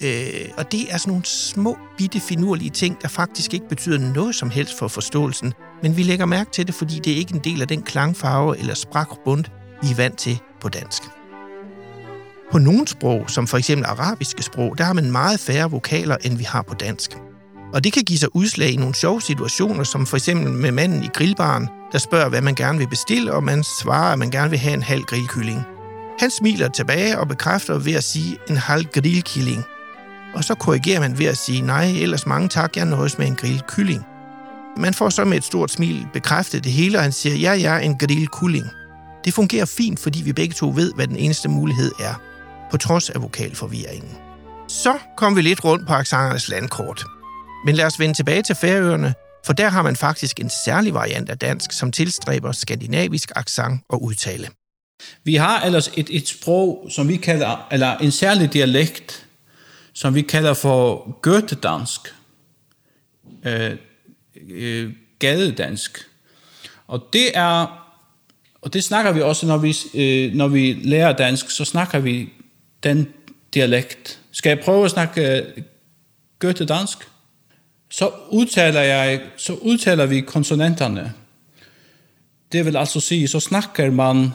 Øh, 0.02 0.48
og 0.56 0.72
det 0.72 0.92
er 0.92 0.96
sådan 0.96 1.10
nogle 1.10 1.24
små, 1.24 1.76
bitte, 1.98 2.20
finurlige 2.20 2.70
ting, 2.70 3.02
der 3.02 3.08
faktisk 3.08 3.54
ikke 3.54 3.68
betyder 3.68 3.98
noget 3.98 4.34
som 4.34 4.50
helst 4.50 4.78
for 4.78 4.88
forståelsen, 4.88 5.52
men 5.82 5.96
vi 5.96 6.02
lægger 6.02 6.26
mærke 6.26 6.50
til 6.50 6.66
det, 6.66 6.74
fordi 6.74 6.98
det 6.98 7.12
er 7.12 7.16
ikke 7.16 7.34
en 7.34 7.44
del 7.44 7.62
af 7.62 7.68
den 7.68 7.82
klangfarve 7.82 8.58
eller 8.58 8.74
sprakbund, 8.74 9.44
vi 9.82 9.90
er 9.90 9.94
vant 9.94 10.18
til 10.18 10.38
på 10.60 10.68
dansk. 10.68 11.02
På 12.52 12.58
nogle 12.58 12.88
sprog, 12.88 13.30
som 13.30 13.46
for 13.46 13.58
eksempel 13.58 13.86
arabiske 13.86 14.42
sprog, 14.42 14.78
der 14.78 14.84
har 14.84 14.92
man 14.92 15.10
meget 15.10 15.40
færre 15.40 15.70
vokaler, 15.70 16.16
end 16.24 16.38
vi 16.38 16.44
har 16.44 16.62
på 16.62 16.74
dansk. 16.74 17.16
Og 17.74 17.84
det 17.84 17.92
kan 17.92 18.02
give 18.02 18.18
sig 18.18 18.36
udslag 18.36 18.70
i 18.70 18.76
nogle 18.76 18.94
sjove 18.94 19.22
situationer, 19.22 19.84
som 19.84 20.06
for 20.06 20.16
eksempel 20.16 20.52
med 20.52 20.72
manden 20.72 21.04
i 21.04 21.08
grillbaren, 21.14 21.68
der 21.92 21.98
spørger, 21.98 22.28
hvad 22.28 22.40
man 22.40 22.54
gerne 22.54 22.78
vil 22.78 22.88
bestille, 22.88 23.32
og 23.32 23.44
man 23.44 23.64
svarer, 23.64 24.12
at 24.12 24.18
man 24.18 24.30
gerne 24.30 24.50
vil 24.50 24.58
have 24.58 24.74
en 24.74 24.82
halv 24.82 25.02
grillkylling. 25.02 25.62
Han 26.18 26.30
smiler 26.30 26.68
tilbage 26.68 27.18
og 27.18 27.28
bekræfter 27.28 27.78
ved 27.78 27.92
at 27.92 28.04
sige 28.04 28.38
en 28.50 28.56
halv 28.56 28.84
grillkylling. 28.84 29.64
Og 30.34 30.44
så 30.44 30.54
korrigerer 30.54 31.00
man 31.00 31.18
ved 31.18 31.26
at 31.26 31.36
sige, 31.36 31.60
nej, 31.60 31.84
ellers 31.84 32.26
mange 32.26 32.48
tak, 32.48 32.76
jeg 32.76 32.84
nøjes 32.84 33.18
med 33.18 33.26
en 33.26 33.36
grillkylling. 33.36 34.02
Man 34.76 34.94
får 34.94 35.08
så 35.08 35.24
med 35.24 35.36
et 35.36 35.44
stort 35.44 35.70
smil 35.70 36.06
bekræftet 36.12 36.64
det 36.64 36.72
hele, 36.72 36.98
og 36.98 37.02
han 37.02 37.12
siger, 37.12 37.36
ja, 37.36 37.54
ja, 37.54 37.78
en 37.78 37.98
grillkylling. 37.98 38.66
Det 39.24 39.34
fungerer 39.34 39.64
fint, 39.64 40.00
fordi 40.00 40.22
vi 40.22 40.32
begge 40.32 40.54
to 40.54 40.72
ved, 40.74 40.92
hvad 40.94 41.06
den 41.06 41.16
eneste 41.16 41.48
mulighed 41.48 41.92
er 42.00 42.14
på 42.70 42.76
trods 42.76 43.10
af 43.10 43.22
vokalforvirringen. 43.22 44.16
Så 44.68 44.98
kom 45.16 45.36
vi 45.36 45.42
lidt 45.42 45.64
rundt 45.64 45.86
på 45.86 45.92
aksangernes 45.92 46.48
landkort. 46.48 47.04
Men 47.64 47.74
lad 47.74 47.84
os 47.84 48.00
vende 48.00 48.14
tilbage 48.14 48.42
til 48.42 48.54
Færøerne, 48.54 49.14
for 49.46 49.52
der 49.52 49.68
har 49.68 49.82
man 49.82 49.96
faktisk 49.96 50.40
en 50.40 50.50
særlig 50.64 50.94
variant 50.94 51.30
af 51.30 51.38
dansk, 51.38 51.72
som 51.72 51.92
tilstræber 51.92 52.52
skandinavisk 52.52 53.32
accent 53.36 53.80
og 53.88 54.02
udtale. 54.02 54.48
Vi 55.24 55.34
har 55.34 55.62
ellers 55.62 55.90
et, 55.96 56.06
et 56.10 56.28
sprog, 56.28 56.86
som 56.90 57.08
vi 57.08 57.16
kalder, 57.16 57.68
eller 57.72 57.96
en 57.96 58.10
særlig 58.10 58.52
dialekt, 58.52 59.26
som 59.92 60.14
vi 60.14 60.22
kalder 60.22 60.54
for 60.54 61.10
gøtedansk, 61.20 62.14
øh, 63.44 63.76
øh, 64.50 64.92
gadedansk. 65.18 65.98
Og 66.86 67.08
det 67.12 67.30
er, 67.34 67.82
og 68.62 68.72
det 68.72 68.84
snakker 68.84 69.12
vi 69.12 69.20
også, 69.20 69.46
når 69.46 69.56
vi, 69.58 69.76
øh, 69.94 70.34
når 70.34 70.48
vi 70.48 70.72
lærer 70.72 71.12
dansk, 71.12 71.50
så 71.50 71.64
snakker 71.64 71.98
vi 71.98 72.32
den 72.86 73.06
dialekt. 73.54 74.20
Skal 74.32 74.50
jeg 74.50 74.64
prøve 74.64 74.84
at 74.84 74.90
snakke 74.90 75.44
Goethe-dansk? 76.38 76.98
Så 77.90 78.10
udtaler, 78.30 78.80
jeg, 78.80 79.20
så 79.36 79.52
udtaler 79.52 80.06
vi 80.06 80.20
konsonanterne. 80.20 81.12
Det 82.52 82.64
vil 82.64 82.76
altså 82.76 83.00
sige, 83.00 83.28
så 83.28 83.40
snakker 83.40 83.90
man 83.90 84.30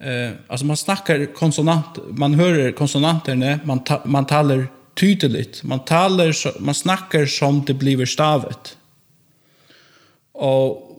eh 0.00 0.30
alltså 0.48 0.66
man 0.66 0.76
snackar 0.76 1.26
konsonant 1.34 1.98
man 2.18 2.34
hör 2.34 2.72
konsonanterna 2.72 3.60
man 3.64 3.84
ta, 3.84 4.00
man 4.04 4.26
talar 4.26 4.66
tydligt 4.96 5.64
man 5.64 5.80
talar 5.86 6.60
man 6.60 6.74
snackar 6.74 7.26
som 7.26 7.64
det 7.64 7.78
blir 7.78 8.06
stavet 8.06 8.78
och 10.34 10.94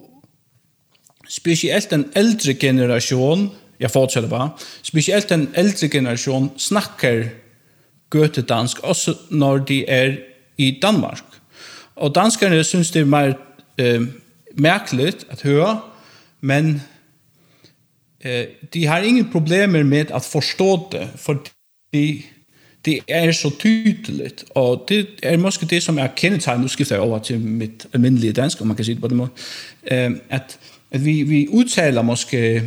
speciellt 1.29 1.89
den 1.89 2.11
äldre 2.15 2.53
generation 2.53 3.49
jag 3.77 3.93
fortsätter 3.93 4.27
bara. 4.27 4.51
Speciellt 4.81 5.27
den 5.27 5.47
äldre 5.53 5.89
generation 5.89 6.49
snackar 6.57 7.29
götedansk 8.13 8.83
också 8.83 9.17
när 9.29 9.57
de 9.57 9.85
är 9.87 10.19
i 10.55 10.71
Danmark. 10.71 11.23
Och 11.93 12.13
danskarna 12.13 12.63
syns 12.63 12.91
det 12.91 12.99
är 12.99 13.05
mer 13.05 13.37
eh, 13.77 14.01
märkligt 14.53 15.25
att 15.29 15.41
höra, 15.41 15.77
men 16.39 16.81
eh, 18.19 18.45
de 18.71 18.85
har 18.85 19.01
inga 19.01 19.23
problemer 19.23 19.83
med 19.83 20.11
att 20.11 20.25
förstå 20.25 20.87
det, 20.91 21.07
för 21.17 21.37
de, 21.91 22.25
det 22.81 23.01
är 23.07 23.31
så 23.31 23.51
tydligt. 23.51 24.41
Och 24.41 24.85
det 24.87 25.07
är 25.21 25.37
måske 25.37 25.65
det 25.65 25.81
som 25.81 25.97
är 25.97 26.11
kännetegn, 26.15 26.61
nu 26.61 26.67
skiftar 26.67 26.95
jag 26.95 27.05
över 27.05 27.19
till 27.19 27.39
mitt 27.39 27.85
almindelige 27.93 28.33
dansk, 28.33 28.61
om 28.61 28.67
man 28.67 28.77
kan 28.77 28.85
säga 28.85 28.95
det 28.95 29.01
på 29.01 29.07
det 29.07 29.15
måten, 29.15 29.37
eh, 29.83 30.11
att, 30.29 30.57
att 30.91 31.01
vi, 31.01 31.23
vi 31.23 31.47
uttalar 31.53 32.03
måske 32.03 32.61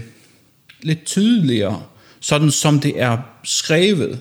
lidt 0.82 1.04
tydeligere 1.04 1.82
sådan 2.20 2.50
som 2.50 2.80
det 2.80 3.00
er 3.00 3.18
skrevet 3.44 4.20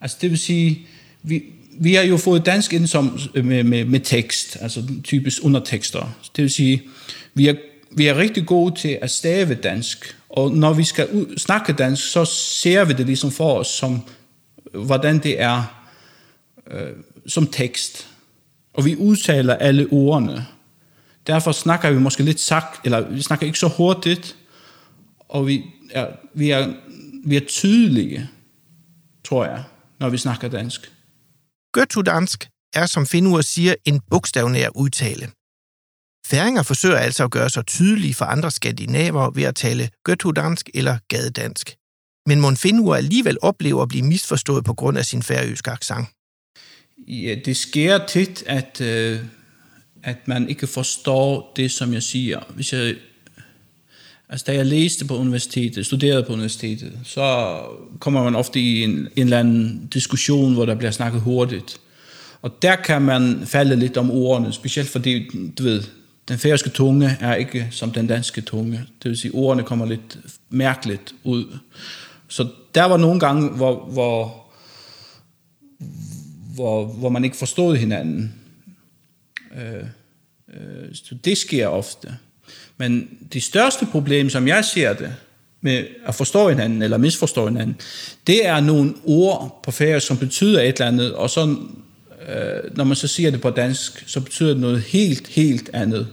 altså 0.00 0.16
det 0.20 0.30
vil 0.30 0.38
sige 0.38 0.86
vi 1.22 1.42
vi 1.78 1.94
har 1.94 2.02
jo 2.02 2.16
fået 2.16 2.46
dansk 2.46 2.72
ind 2.72 2.86
som 2.86 3.18
øh, 3.34 3.44
med 3.44 3.64
med 3.64 3.84
med 3.84 4.00
tekst 4.00 4.56
altså 4.60 4.82
typisk 5.04 5.44
undertekster 5.44 6.16
det 6.36 6.42
vil 6.42 6.50
sige 6.50 6.82
vi 7.34 7.48
er 7.48 7.54
vi 7.96 8.06
er 8.06 8.16
rigtig 8.16 8.46
gode 8.46 8.74
til 8.74 8.98
at 9.02 9.10
stave 9.10 9.54
dansk 9.54 10.16
Og 10.32 10.50
når 10.50 10.72
vi 10.72 10.84
skal 10.84 11.26
snakke 11.38 11.72
dansk, 11.72 12.12
så 12.12 12.24
ser 12.24 12.84
vi 12.84 12.92
det 12.92 13.06
liksom 13.06 13.30
for 13.30 13.58
oss 13.58 13.70
som 13.70 14.00
øh, 14.74 14.80
hvordan 14.80 15.18
det 15.18 15.40
er 15.40 15.84
øh, 16.70 16.92
som 17.26 17.46
tekst. 17.46 18.08
Og 18.74 18.84
vi 18.84 18.96
udtaler 18.96 19.54
alle 19.54 19.88
ordene. 19.90 20.46
Derfor 21.26 21.52
snakker 21.52 21.90
vi 21.90 21.98
måske 21.98 22.22
lidt 22.22 22.40
sagt, 22.40 22.86
eller 22.86 23.10
vi 23.10 23.22
snakker 23.22 23.46
ikke 23.46 23.58
så 23.58 23.68
hurtigt, 23.68 24.36
og 25.32 25.46
vi 25.46 25.64
er, 25.90 26.06
vi 26.34 26.50
er, 26.50 26.74
vi 27.26 27.36
er 27.36 27.46
tydelige, 27.46 28.30
tror 29.24 29.44
jeg, 29.44 29.64
når 30.00 30.10
vi 30.10 30.18
snakker 30.18 30.48
dansk. 30.48 30.92
Gøttudansk 31.72 32.48
er, 32.74 32.86
som 32.86 33.06
Finur 33.06 33.40
siger, 33.40 33.74
en 33.84 34.00
bogstavnær 34.10 34.68
udtale. 34.74 35.26
Færinger 36.26 36.62
forsøger 36.62 36.96
altså 36.96 37.24
at 37.24 37.30
gøre 37.30 37.50
sig 37.50 37.66
tydelige 37.66 38.14
for 38.14 38.24
andre 38.24 38.50
skandinaver 38.50 39.30
ved 39.30 39.42
at 39.42 39.54
tale 39.54 39.90
gøttudansk 40.04 40.70
eller 40.74 40.98
gadedansk. 41.08 41.76
Men 42.26 42.40
Monfinur 42.40 42.94
alligevel 42.96 43.38
oplever 43.42 43.82
at 43.82 43.88
blive 43.88 44.04
misforstået 44.04 44.64
på 44.64 44.74
grund 44.74 44.98
af 44.98 45.04
sin 45.04 45.22
færøske 45.22 45.70
accent. 45.70 46.06
Ja, 47.08 47.34
det 47.44 47.56
sker 47.56 48.06
tit, 48.06 48.44
at, 48.46 48.80
øh, 48.80 49.20
at 50.02 50.28
man 50.28 50.48
ikke 50.48 50.66
forstår 50.66 51.52
det, 51.56 51.70
som 51.70 51.92
jeg 51.92 52.02
siger. 52.02 52.40
Hvis 52.54 52.72
jeg, 52.72 52.96
altså, 54.32 54.44
da 54.46 54.54
jeg 54.54 54.66
læste 54.66 55.04
på 55.04 55.16
universitetet, 55.16 55.86
studerede 55.86 56.22
på 56.22 56.32
universitetet, 56.32 56.92
så 57.04 57.58
kommer 57.98 58.24
man 58.24 58.34
ofte 58.34 58.60
i 58.60 58.82
en, 58.82 58.90
en 58.90 59.08
eller 59.16 59.38
anden 59.38 59.88
diskussion, 59.92 60.54
hvor 60.54 60.66
der 60.66 60.74
bliver 60.74 60.90
snakket 60.90 61.20
hurtigt. 61.20 61.80
Og 62.42 62.62
der 62.62 62.76
kan 62.76 63.02
man 63.02 63.42
falde 63.46 63.76
lidt 63.76 63.96
om 63.96 64.10
ordene, 64.10 64.52
specielt 64.52 64.88
fordi, 64.88 65.28
du 65.58 65.62
ved, 65.62 65.82
den 66.28 66.38
færøske 66.38 66.70
tunge 66.70 67.16
er 67.20 67.34
ikke 67.34 67.68
som 67.70 67.90
den 67.90 68.06
danske 68.06 68.40
tunge. 68.40 68.80
Det 69.02 69.08
vil 69.08 69.18
sige, 69.18 69.34
ordene 69.34 69.62
kommer 69.62 69.86
lidt 69.86 70.18
mærkeligt 70.50 71.14
ud. 71.24 71.58
Så 72.28 72.48
der 72.74 72.84
var 72.84 72.96
nogle 72.96 73.20
gange, 73.20 73.48
hvor, 73.48 73.84
hvor, 73.84 74.46
hvor, 76.54 76.86
hvor 76.86 77.08
man 77.08 77.24
ikke 77.24 77.36
forstod 77.36 77.76
hinanden. 77.76 78.34
Øh, 79.56 79.84
øh, 80.48 80.94
så 80.94 81.14
det 81.14 81.38
sker 81.38 81.66
ofte. 81.66 82.16
Men 82.76 83.08
det 83.32 83.42
største 83.42 83.86
problem, 83.86 84.30
som 84.30 84.48
jeg 84.48 84.64
ser 84.64 84.92
det, 84.92 85.14
med 85.60 85.84
at 86.06 86.14
forstå 86.14 86.48
hinanden 86.48 86.82
eller 86.82 86.96
misforstå 86.98 87.46
hinanden, 87.46 87.76
det 88.26 88.46
er 88.46 88.60
nogle 88.60 88.94
ord 89.04 89.60
på 89.64 89.70
færøsk, 89.70 90.06
som 90.06 90.16
betyder 90.16 90.60
et 90.60 90.68
eller 90.68 90.86
andet, 90.86 91.14
og 91.14 91.30
så 91.30 91.56
øh, 92.28 92.76
når 92.76 92.84
man 92.84 92.96
så 92.96 93.08
siger 93.08 93.30
det 93.30 93.40
på 93.40 93.50
dansk, 93.50 94.04
så 94.06 94.20
betyder 94.20 94.48
det 94.48 94.60
noget 94.60 94.80
helt, 94.80 95.28
helt 95.28 95.70
andet. 95.72 96.08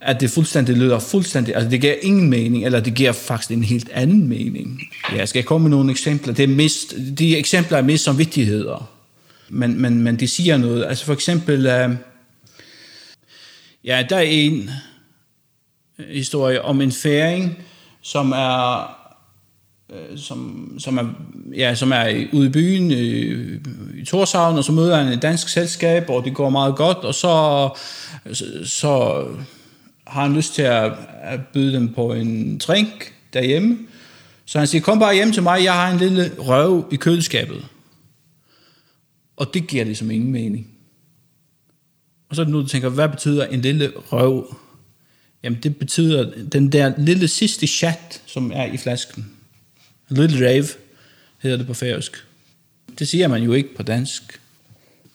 At 0.00 0.20
det 0.20 0.30
fuldstændig 0.30 0.76
lyder 0.76 0.98
fuldstændig, 0.98 1.54
altså 1.54 1.70
det 1.70 1.80
giver 1.80 1.94
ingen 2.02 2.30
mening, 2.30 2.64
eller 2.64 2.80
det 2.80 2.94
giver 2.94 3.12
faktisk 3.12 3.50
en 3.50 3.64
helt 3.64 3.88
anden 3.92 4.28
mening. 4.28 4.80
Ja, 5.12 5.16
jeg 5.16 5.28
skal 5.28 5.42
komme 5.42 5.68
med 5.68 5.76
nogle 5.76 5.90
eksempler. 5.90 6.34
Det 6.34 6.42
er 6.42 6.48
mest, 6.48 6.94
de 7.18 7.36
eksempler 7.36 7.78
er 7.78 7.82
mest 7.82 8.04
som 8.04 8.18
vigtigheder. 8.18 8.90
Men, 9.48 9.82
men, 9.82 10.02
men 10.02 10.20
de 10.20 10.28
siger 10.28 10.56
noget. 10.56 10.84
Altså 10.84 11.04
for 11.04 11.12
eksempel, 11.12 11.66
øh, 11.66 11.90
ja, 13.84 14.06
der 14.10 14.16
er 14.16 14.20
en 14.20 14.70
historie 15.98 16.62
om 16.62 16.80
en 16.80 16.92
færing, 16.92 17.58
som 18.02 18.32
er 18.32 18.90
øh, 19.92 20.18
som, 20.18 20.72
som, 20.78 20.98
er, 20.98 21.04
ja, 21.56 21.74
som 21.74 21.92
er 21.92 22.26
ude 22.32 22.46
i 22.46 22.50
byen 22.50 22.92
øh, 22.92 22.98
i, 22.98 24.00
i 24.00 24.04
Torshavn, 24.04 24.58
og 24.58 24.64
så 24.64 24.72
møder 24.72 24.96
han 24.96 25.12
et 25.12 25.22
dansk 25.22 25.48
selskab, 25.48 26.10
og 26.10 26.24
det 26.24 26.34
går 26.34 26.50
meget 26.50 26.76
godt, 26.76 26.98
og 26.98 27.14
så, 27.14 27.68
så 28.64 29.24
har 30.06 30.22
han 30.22 30.34
lyst 30.34 30.54
til 30.54 30.62
at, 30.62 30.92
at 31.22 31.40
byde 31.52 31.72
dem 31.72 31.94
på 31.94 32.12
en 32.12 32.58
drink 32.58 33.14
derhjemme. 33.32 33.78
Så 34.44 34.58
han 34.58 34.66
siger, 34.66 34.82
kom 34.82 34.98
bare 34.98 35.14
hjem 35.14 35.32
til 35.32 35.42
mig, 35.42 35.64
jeg 35.64 35.72
har 35.72 35.90
en 35.90 35.98
lille 35.98 36.30
røv 36.38 36.88
i 36.92 36.96
køleskabet. 36.96 37.66
Og 39.36 39.54
det 39.54 39.66
giver 39.66 39.84
ligesom 39.84 40.10
ingen 40.10 40.32
mening. 40.32 40.66
Og 42.30 42.36
så 42.36 42.42
er 42.42 42.44
det 42.44 42.52
nu, 42.52 42.60
du 42.60 42.66
tænker, 42.66 42.88
hvad 42.88 43.08
betyder 43.08 43.46
en 43.46 43.60
lille 43.60 43.92
røv? 43.96 44.54
Jamen 45.42 45.58
det 45.62 45.76
betyder 45.76 46.30
den 46.52 46.72
der 46.72 46.92
lille 46.98 47.28
sidste 47.28 47.66
chat, 47.66 48.22
som 48.26 48.52
er 48.54 48.64
i 48.64 48.76
flasken. 48.76 49.30
Little 50.08 50.48
Rave 50.48 50.66
hedder 51.38 51.56
det 51.56 51.66
på 51.66 51.74
færøsk. 51.74 52.24
Det 52.98 53.08
siger 53.08 53.28
man 53.28 53.42
jo 53.42 53.52
ikke 53.52 53.76
på 53.76 53.82
dansk. 53.82 54.40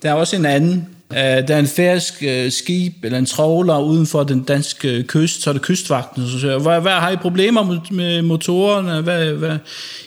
Der 0.04 0.10
er 0.10 0.14
også 0.14 0.36
en 0.36 0.46
anden. 0.46 0.88
Øh, 1.12 1.18
der 1.18 1.56
er 1.56 1.60
en 1.60 1.68
færøsk 1.68 2.24
øh, 2.24 2.52
skib 2.52 3.06
eller 3.06 3.18
en 3.18 3.26
trawler 3.26 3.80
uden 3.80 4.06
for 4.06 4.24
den 4.24 4.44
danske 4.44 4.98
øh, 4.98 5.06
kyst, 5.06 5.42
så 5.42 5.50
er 5.50 5.54
det 5.54 5.62
kystvagten, 5.62 6.28
så 6.28 6.40
siger, 6.40 6.60
hvad, 6.60 6.82
hvad 6.82 6.92
har 6.92 7.10
I 7.10 7.16
problemer 7.16 7.64
med, 7.64 7.80
med 7.92 8.22
motorerne? 8.22 9.02
Hvad, 9.02 9.34
hvad? 9.34 9.58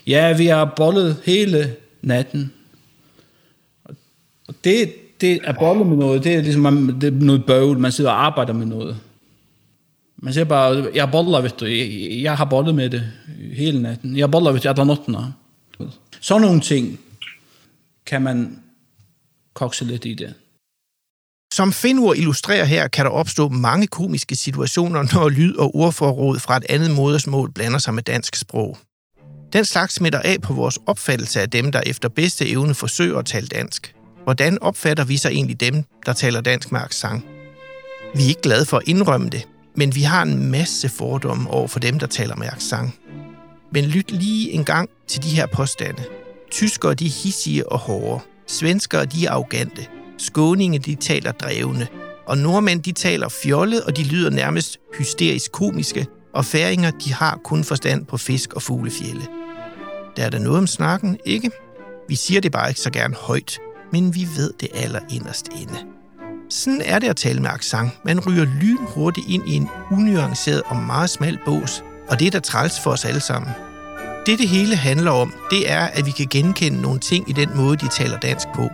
Ja, 0.06 0.36
vi 0.36 0.46
har 0.46 0.64
bollet 0.76 1.16
hele 1.24 1.74
natten. 2.02 2.52
Og 4.48 4.54
det, 4.64 4.92
det 5.20 5.40
er 5.44 5.52
bollet 5.52 5.86
med 5.86 5.96
noget, 5.96 6.24
det 6.24 6.34
er 6.34 6.42
ligesom 6.42 6.62
man, 6.62 7.00
det 7.00 7.04
er 7.04 7.10
noget 7.10 7.44
bøvl, 7.44 7.78
man 7.78 7.92
sidder 7.92 8.10
og 8.10 8.26
arbejder 8.26 8.52
med 8.52 8.66
noget. 8.66 8.96
Man 10.26 10.34
ser 10.34 10.44
bare, 10.44 10.90
jeg 10.94 11.10
boller, 11.10 11.40
vet 11.40 11.60
du, 11.60 11.64
jeg, 11.64 12.22
jeg 12.22 12.36
har 12.36 12.44
bollet 12.44 12.74
med 12.74 12.90
det 12.90 13.12
hele 13.52 13.82
natten. 13.82 14.16
Jeg 14.16 14.30
boller, 14.30 14.52
vet 14.52 14.64
du, 14.64 14.68
alle 14.68 14.84
nottene. 14.84 15.34
Så 16.20 16.38
nogle 16.38 16.60
ting 16.60 16.98
kan 18.06 18.22
man 18.22 18.58
kokse 19.54 19.84
lidt 19.84 20.04
i 20.04 20.14
det. 20.14 20.34
Som 21.54 21.72
Finur 21.72 22.14
illustrerer 22.14 22.64
her, 22.64 22.88
kan 22.88 23.04
der 23.04 23.10
opstå 23.10 23.48
mange 23.48 23.86
komiske 23.86 24.36
situationer, 24.36 25.02
når 25.14 25.28
lyd- 25.28 25.56
og 25.56 25.76
ordforråd 25.76 26.38
fra 26.38 26.56
et 26.56 26.64
andet 26.68 26.90
modersmål 26.90 27.52
blander 27.52 27.78
sig 27.78 27.94
med 27.94 28.02
dansk 28.02 28.36
sprog. 28.36 28.78
Den 29.52 29.64
slags 29.64 29.94
smitter 29.94 30.20
af 30.20 30.40
på 30.42 30.52
vores 30.52 30.78
opfattelse 30.86 31.40
af 31.40 31.50
dem, 31.50 31.72
der 31.72 31.80
efter 31.86 32.08
bedste 32.08 32.48
evne 32.48 32.74
forsøger 32.74 33.18
at 33.18 33.26
tale 33.26 33.46
dansk. 33.46 33.94
Hvordan 34.24 34.62
opfatter 34.62 35.04
vi 35.04 35.16
så 35.16 35.28
egentlig 35.28 35.60
dem, 35.60 35.84
der 36.06 36.12
taler 36.12 36.40
dansk 36.40 36.72
med 36.72 36.80
accent? 36.80 37.24
Vi 38.14 38.22
er 38.22 38.28
ikke 38.28 38.42
glade 38.42 38.64
for 38.66 38.76
at 38.76 38.88
indrømme 38.88 39.28
det, 39.28 39.46
men 39.76 39.94
vi 39.94 40.02
har 40.02 40.22
en 40.22 40.50
masse 40.50 40.88
fordomme 40.88 41.50
over 41.50 41.68
for 41.68 41.80
dem, 41.80 41.98
der 41.98 42.06
taler 42.06 42.36
med 42.36 42.46
accent. 42.46 42.90
Men 43.72 43.84
lyt 43.84 44.10
lige 44.10 44.50
en 44.50 44.64
gang 44.64 44.90
til 45.06 45.22
de 45.22 45.28
her 45.28 45.46
påstande. 45.46 46.02
Tyskere 46.50 46.94
de 46.94 47.06
er 47.06 47.22
hissige 47.24 47.72
og 47.72 47.78
hårde. 47.78 48.20
Svenskere 48.46 49.04
de 49.04 49.26
er 49.26 49.30
arrogante. 49.30 49.86
skåninge 50.18 50.78
de 50.78 50.94
taler 50.94 51.32
drevne, 51.32 51.88
og 52.26 52.38
nordmænd 52.38 52.82
de 52.82 52.92
taler 52.92 53.28
fjollet, 53.28 53.82
og 53.82 53.96
de 53.96 54.04
lyder 54.04 54.30
nærmest 54.30 54.78
hysterisk 54.98 55.52
komiske, 55.52 56.06
og 56.34 56.44
færinger 56.44 56.90
de 56.90 57.12
har 57.12 57.40
kun 57.44 57.64
forstand 57.64 58.06
på 58.06 58.16
fisk 58.16 58.52
og 58.52 58.62
fuglefjelle. 58.62 59.26
Der 60.16 60.24
er 60.24 60.30
der 60.30 60.38
noget 60.38 60.58
om 60.58 60.66
snakken, 60.66 61.18
ikke? 61.24 61.50
Vi 62.08 62.14
siger 62.14 62.40
det 62.40 62.52
bare 62.52 62.68
ikke 62.68 62.80
så 62.80 62.90
gerne 62.90 63.14
højt, 63.14 63.58
men 63.92 64.14
vi 64.14 64.28
ved 64.36 64.52
det 64.60 64.68
aller 64.74 65.00
inderst 65.10 65.48
inde. 65.60 65.95
Sådan 66.50 66.82
er 66.84 66.98
det 66.98 67.08
at 67.08 67.16
tale 67.16 67.40
med 67.40 67.50
accent. 67.50 67.90
Man 68.04 68.20
ryger 68.20 68.44
lynhurtigt 68.44 69.28
ind 69.28 69.48
i 69.48 69.54
en 69.54 69.68
unuanceret 69.90 70.62
og 70.66 70.76
meget 70.76 71.10
smal 71.10 71.38
bås, 71.44 71.84
og 72.08 72.18
det 72.18 72.26
er 72.26 72.30
der 72.30 72.40
træls 72.40 72.80
for 72.80 72.90
os 72.90 73.04
alle 73.04 73.20
sammen. 73.20 73.50
Det 74.26 74.38
det 74.38 74.48
hele 74.48 74.76
handler 74.76 75.10
om, 75.10 75.34
det 75.50 75.70
er, 75.70 75.80
at 75.80 76.06
vi 76.06 76.10
kan 76.10 76.26
genkende 76.30 76.82
nogle 76.82 77.00
ting 77.00 77.30
i 77.30 77.32
den 77.32 77.56
måde, 77.56 77.76
de 77.76 77.88
taler 77.88 78.18
dansk 78.18 78.46
på. 78.54 78.70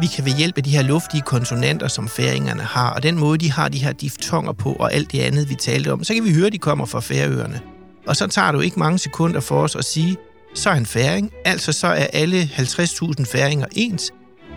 Vi 0.00 0.06
kan 0.06 0.24
ved 0.24 0.32
hjælp 0.32 0.56
af 0.56 0.64
de 0.64 0.70
her 0.70 0.82
luftige 0.82 1.22
konsonanter, 1.22 1.88
som 1.88 2.08
færingerne 2.08 2.62
har, 2.62 2.90
og 2.90 3.02
den 3.02 3.18
måde, 3.18 3.38
de 3.38 3.52
har 3.52 3.68
de 3.68 3.78
her 3.78 3.92
diftonger 3.92 4.52
på, 4.52 4.72
og 4.72 4.92
alt 4.94 5.12
det 5.12 5.20
andet, 5.20 5.50
vi 5.50 5.54
talte 5.54 5.92
om, 5.92 6.04
så 6.04 6.14
kan 6.14 6.24
vi 6.24 6.34
høre, 6.34 6.46
at 6.46 6.52
de 6.52 6.58
kommer 6.58 6.86
fra 6.86 7.00
færøerne. 7.00 7.60
Og 8.06 8.16
så 8.16 8.26
tager 8.26 8.52
du 8.52 8.60
ikke 8.60 8.78
mange 8.78 8.98
sekunder 8.98 9.40
for 9.40 9.62
os 9.62 9.76
at 9.76 9.84
sige, 9.84 10.16
så 10.54 10.70
er 10.70 10.74
han 10.74 10.86
færing, 10.86 11.30
altså 11.44 11.72
så 11.72 11.86
er 11.86 12.06
alle 12.12 12.42
50.000 12.42 13.24
færinger 13.24 13.66
ens, 13.72 14.12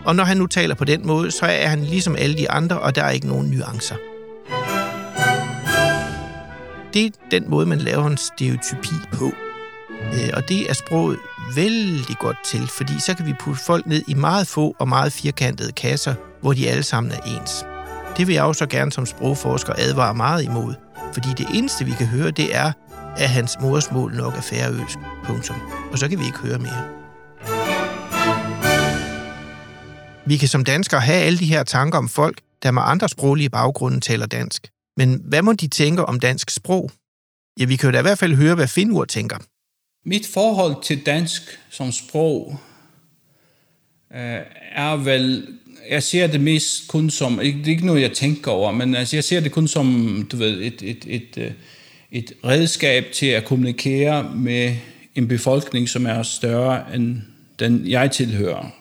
og 0.10 0.16
når 0.16 0.24
han 0.24 0.38
nu 0.38 0.48
taler 0.48 0.76
på 0.76 0.86
den 0.86 1.08
måde, 1.08 1.32
så 1.32 1.46
er 1.46 1.68
han 1.68 1.84
ligesom 1.84 2.16
alle 2.16 2.38
de 2.38 2.52
andre, 2.52 2.80
og 2.80 2.96
der 2.96 3.04
er 3.04 3.10
ikke 3.10 3.28
nogen 3.28 3.48
nuancer. 3.48 3.96
Det 6.94 7.06
er 7.06 7.10
den 7.32 7.50
måde, 7.50 7.66
man 7.66 7.78
laver 7.78 8.08
en 8.08 8.18
stereotypi 8.18 8.96
på. 9.14 9.32
Øh, 10.14 10.30
og 10.34 10.50
det 10.50 10.70
er 10.70 10.74
sproget 10.74 11.18
vældig 11.56 12.16
godt 12.20 12.38
til, 12.46 12.68
fordi 12.68 12.94
så 13.00 13.14
kan 13.14 13.26
vi 13.26 13.34
putte 13.40 13.64
folk 13.64 13.86
ned 13.86 14.04
i 14.08 14.14
meget 14.14 14.48
få 14.48 14.76
og 14.80 14.88
meget 14.88 15.14
firkantede 15.14 15.72
kasser, 15.72 16.14
hvor 16.42 16.54
de 16.54 16.70
alle 16.70 16.84
sammen 16.84 17.12
er 17.12 17.22
ens. 17.22 17.66
Det 18.18 18.28
vil 18.28 18.34
jeg 18.34 18.44
også 18.44 18.66
gerne 18.66 18.92
som 18.92 19.06
sprogforsker 19.06 19.74
advare 19.78 20.16
meget 20.16 20.44
imod, 20.44 20.74
fordi 21.14 21.30
det 21.38 21.48
eneste, 21.54 21.86
vi 21.86 21.92
kan 21.92 22.08
høre, 22.08 22.32
det 22.32 22.56
er, 22.56 22.72
at 23.18 23.30
hans 23.30 23.58
modersmål 23.62 24.16
nok 24.16 24.38
er 24.38 24.42
færøsk. 24.42 24.98
Punktum. 25.26 25.56
Og 25.92 25.98
så 25.98 26.10
kan 26.10 26.20
vi 26.20 26.26
ikke 26.26 26.40
høre 26.40 26.60
mere. 26.60 26.99
Vi 30.30 30.38
kan 30.38 30.48
som 30.48 30.64
danskere 30.64 31.02
have 31.02 31.24
alle 31.24 31.40
de 31.40 31.46
her 31.46 31.64
tanker 31.64 31.98
om 31.98 32.10
folk, 32.10 32.42
der 32.64 32.72
med 32.72 32.82
andre 32.86 33.10
sproglige 33.10 33.50
baggrunde 33.50 34.00
taler 34.00 34.26
dansk. 34.26 34.68
Men 34.98 35.22
hvad 35.26 35.42
må 35.42 35.54
de 35.54 35.68
tænke 35.68 36.06
om 36.06 36.20
dansk 36.20 36.50
sprog? 36.50 36.92
Ja, 37.60 37.66
vi 37.66 37.76
kan 37.76 37.90
jo 37.90 37.94
da 37.94 38.00
i 38.00 38.02
hvert 38.02 38.18
fald 38.18 38.36
høre, 38.36 38.56
hvad 38.56 38.68
Finur 38.68 39.06
tænker. 39.06 39.38
Mit 40.06 40.28
forhold 40.34 40.84
til 40.84 41.06
dansk 41.06 41.42
som 41.70 41.92
sprog 41.92 42.58
øh, 44.16 44.40
er 44.76 44.96
vel, 44.96 45.48
jeg 45.90 46.04
ser 46.04 46.28
det 46.28 46.42
mest 46.42 46.88
kun 46.88 47.10
som, 47.10 47.38
det 47.38 47.68
er 47.68 47.68
ikke 47.68 47.86
noget, 47.86 48.02
jeg 48.02 48.12
tænker 48.12 48.52
over, 48.52 48.72
men 48.72 48.96
altså, 48.96 49.16
jeg 49.16 49.24
ser 49.24 49.40
det 49.40 49.52
kun 49.52 49.68
som, 49.68 50.28
du 50.32 50.38
ved, 50.38 50.62
et, 50.62 50.82
et, 50.82 51.06
et, 51.08 51.38
øh, 51.38 51.52
et 52.12 52.34
redskab 52.46 53.06
til 53.14 53.26
at 53.26 53.46
kommunikere 53.46 54.36
med 54.36 54.76
en 55.16 55.28
befolkning, 55.28 55.90
som 55.90 56.06
er 56.06 56.24
større 56.24 56.96
end 56.96 57.22
den, 57.60 57.88
jeg 57.88 58.12
tilhører. 58.12 58.79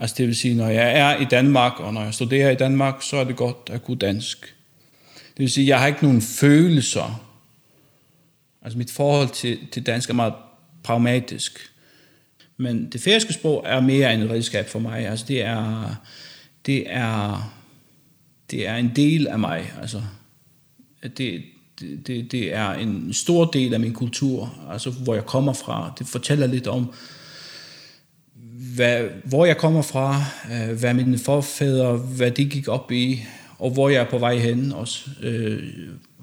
Altså 0.00 0.14
det 0.18 0.26
vil 0.26 0.36
sige, 0.36 0.54
når 0.54 0.68
jeg 0.68 0.98
er 0.98 1.16
i 1.16 1.24
Danmark, 1.24 1.80
og 1.80 1.94
når 1.94 2.04
jeg 2.04 2.14
studerer 2.14 2.50
i 2.50 2.54
Danmark, 2.54 3.02
så 3.02 3.16
er 3.16 3.24
det 3.24 3.36
godt 3.36 3.70
at 3.70 3.84
kunne 3.84 3.98
dansk. 3.98 4.54
Det 5.14 5.38
vil 5.38 5.50
sige, 5.50 5.66
jeg 5.66 5.80
har 5.80 5.86
ikke 5.86 6.02
nogen 6.02 6.22
følelser. 6.22 7.26
Altså 8.62 8.78
mit 8.78 8.90
forhold 8.90 9.28
til, 9.28 9.58
til 9.72 9.86
dansk 9.86 10.10
er 10.10 10.14
meget 10.14 10.34
pragmatisk. 10.82 11.70
Men 12.56 12.92
det 12.92 13.00
færøske 13.00 13.32
sprog 13.32 13.62
er 13.66 13.80
mere 13.80 14.14
en 14.14 14.30
redskab 14.30 14.68
for 14.68 14.78
mig. 14.78 15.08
Altså 15.08 15.24
det 15.28 15.42
er, 15.42 15.94
det 16.66 16.84
er, 16.86 17.52
det 18.50 18.68
er 18.68 18.76
en 18.76 18.92
del 18.96 19.26
af 19.26 19.38
mig. 19.38 19.72
Altså 19.80 20.02
det, 21.16 21.42
det, 21.80 22.32
det 22.32 22.54
er 22.54 22.72
en 22.72 23.12
stor 23.12 23.44
del 23.44 23.74
af 23.74 23.80
min 23.80 23.92
kultur, 23.92 24.58
altså 24.70 24.90
hvor 24.90 25.14
jeg 25.14 25.26
kommer 25.26 25.52
fra. 25.52 25.92
Det 25.98 26.06
fortæller 26.06 26.46
lidt 26.46 26.66
om, 26.66 26.92
hvad, 28.60 29.08
hvor 29.24 29.44
jeg 29.44 29.56
kommer 29.56 29.82
fra, 29.82 30.24
øh, 30.52 30.78
hvad 30.78 30.94
mine 30.94 31.18
forfædre, 31.18 31.96
hvad 31.96 32.30
de 32.30 32.44
gik 32.44 32.68
op 32.68 32.92
i, 32.92 33.22
og 33.58 33.70
hvor 33.70 33.88
jeg 33.88 34.00
er 34.00 34.10
på 34.10 34.18
vej 34.18 34.38
hen 34.38 34.72
også. 34.72 35.10
Øh, 35.22 35.62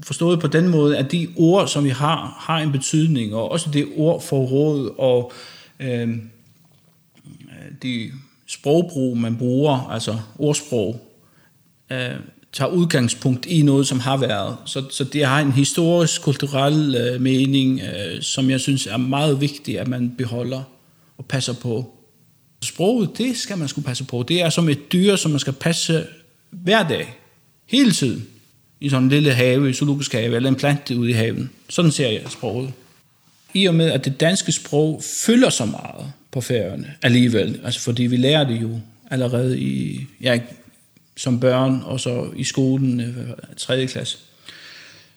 forstået 0.04 0.40
på 0.40 0.48
den 0.48 0.68
måde, 0.68 0.98
at 0.98 1.12
de 1.12 1.28
ord, 1.36 1.68
som 1.68 1.84
vi 1.84 1.90
har, 1.90 2.38
har 2.40 2.60
en 2.60 2.72
betydning, 2.72 3.36
og 3.36 3.52
også 3.52 3.70
det 3.74 3.88
ord 3.96 4.22
for 4.22 4.40
råd, 4.40 4.94
og 4.98 5.32
øh, 5.80 6.18
de 7.84 8.12
sprogbrug, 8.48 9.18
man 9.18 9.38
bruger, 9.38 9.92
altså 9.92 10.20
ordsprog, 10.40 11.02
øh, 11.92 12.16
tager 12.54 12.72
udgangspunkt 12.72 13.46
i 13.46 13.62
noget, 13.62 13.88
som 13.88 14.00
har 14.00 14.18
været. 14.18 14.58
Så, 14.66 14.84
så 14.90 15.04
det 15.04 15.26
har 15.26 15.40
en 15.40 15.52
historisk, 15.52 16.22
kulturel 16.22 16.96
øh, 16.96 17.22
mening, 17.22 17.82
øh, 17.82 18.22
som 18.22 18.50
jeg 18.50 18.60
synes 18.60 18.88
er 18.88 18.98
meget 18.98 19.42
vigtigt, 19.42 19.80
at 19.80 19.88
man 19.88 20.14
beholder 20.18 20.62
og 21.18 21.26
passer 21.26 21.54
på. 21.54 21.97
Sproget, 22.62 23.18
det 23.18 23.38
skal 23.38 23.58
man 23.58 23.68
skulle 23.68 23.86
passe 23.86 24.04
på. 24.04 24.26
Det 24.28 24.42
er 24.42 24.50
som 24.50 24.70
et 24.70 24.92
dyr, 24.92 25.16
som 25.16 25.32
man 25.32 25.40
skal 25.40 25.54
passe 25.54 26.06
hver 26.50 26.88
dag, 26.88 27.18
hele 27.66 27.92
tiden, 27.92 28.28
i 28.80 28.90
sådan 28.90 29.04
en 29.04 29.10
lille 29.10 29.34
have, 29.34 29.70
i 29.70 29.74
zoologisk 29.74 30.14
have, 30.14 30.36
eller 30.36 30.50
en 30.50 30.56
plante 30.56 30.98
ude 30.98 31.10
i 31.10 31.14
haven. 31.14 31.50
Sådan 31.70 31.92
ser 31.92 32.10
jeg 32.10 32.22
sproget. 32.30 32.74
I 33.54 33.66
og 33.66 33.76
med, 33.76 33.92
at 33.92 34.06
det 34.06 34.20
danske 34.20 34.52
sprog 34.52 35.04
fylder 35.26 35.50
så 35.50 35.66
meget 35.66 36.12
på 36.32 36.42
færøerne 36.42 36.94
alligevel, 37.02 37.60
altså 37.64 37.80
fordi 37.80 38.04
vi 38.04 38.18
lærer 38.18 38.44
det 38.44 38.62
jo 38.62 38.80
allerede 39.12 39.60
i, 39.60 40.06
ja, 40.22 40.40
som 41.18 41.40
børn, 41.40 41.82
og 41.86 42.00
så 42.00 42.30
i 42.36 42.44
skolen, 42.44 43.00
øh, 43.00 43.28
3. 43.58 43.88
Klasse, 43.88 44.18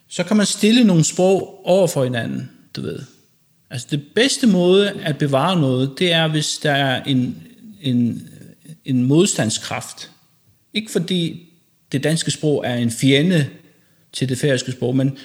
så 0.09 0.25
kan 0.25 0.37
man 0.37 0.47
stille 0.47 0.85
nogle 0.85 1.05
sprog 1.05 1.61
over 1.65 1.87
for 1.87 2.05
hinanden, 2.05 2.51
du 2.77 2.81
ved. 2.81 2.99
Altså 3.71 3.87
det 3.91 4.03
bedste 4.15 4.47
måde 4.47 4.91
at 4.91 5.19
bevare 5.19 5.61
noget, 5.61 5.99
det 5.99 6.13
er, 6.13 6.29
hvis 6.29 6.59
der 6.59 6.73
er 6.73 7.03
en, 7.03 7.43
en, 7.81 8.29
en 8.85 9.05
modstandskraft. 9.05 10.11
Ikke 10.75 10.93
fordi 10.93 11.49
det 11.93 12.05
danske 12.05 12.31
sprog 12.31 12.63
er 12.67 12.75
en 12.75 12.91
fjende 12.91 13.47
til 14.13 14.29
det 14.29 14.39
færøske 14.39 14.73
sprog, 14.73 14.97
men, 14.97 15.19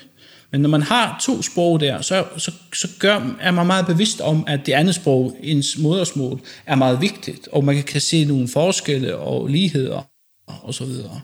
men 0.51 0.61
når 0.61 0.69
man 0.69 0.81
har 0.81 1.19
to 1.23 1.41
sprog 1.41 1.79
der, 1.79 2.01
så, 2.01 2.25
så, 2.37 2.51
så 2.73 2.87
gør, 2.99 3.37
er 3.41 3.51
man 3.51 3.67
meget 3.67 3.85
bevidst 3.85 4.21
om, 4.21 4.43
at 4.47 4.65
det 4.65 4.73
andet 4.73 4.95
sprog, 4.95 5.37
ens 5.41 5.77
modersmål, 5.77 6.41
er 6.65 6.75
meget 6.75 7.01
vigtigt, 7.01 7.47
og 7.47 7.63
man 7.63 7.83
kan 7.83 8.01
se 8.01 8.25
nogle 8.25 8.47
forskelle 8.47 9.17
og 9.17 9.47
ligheder 9.47 10.09
og 10.47 10.73
så 10.73 10.85
videre. 10.85 11.21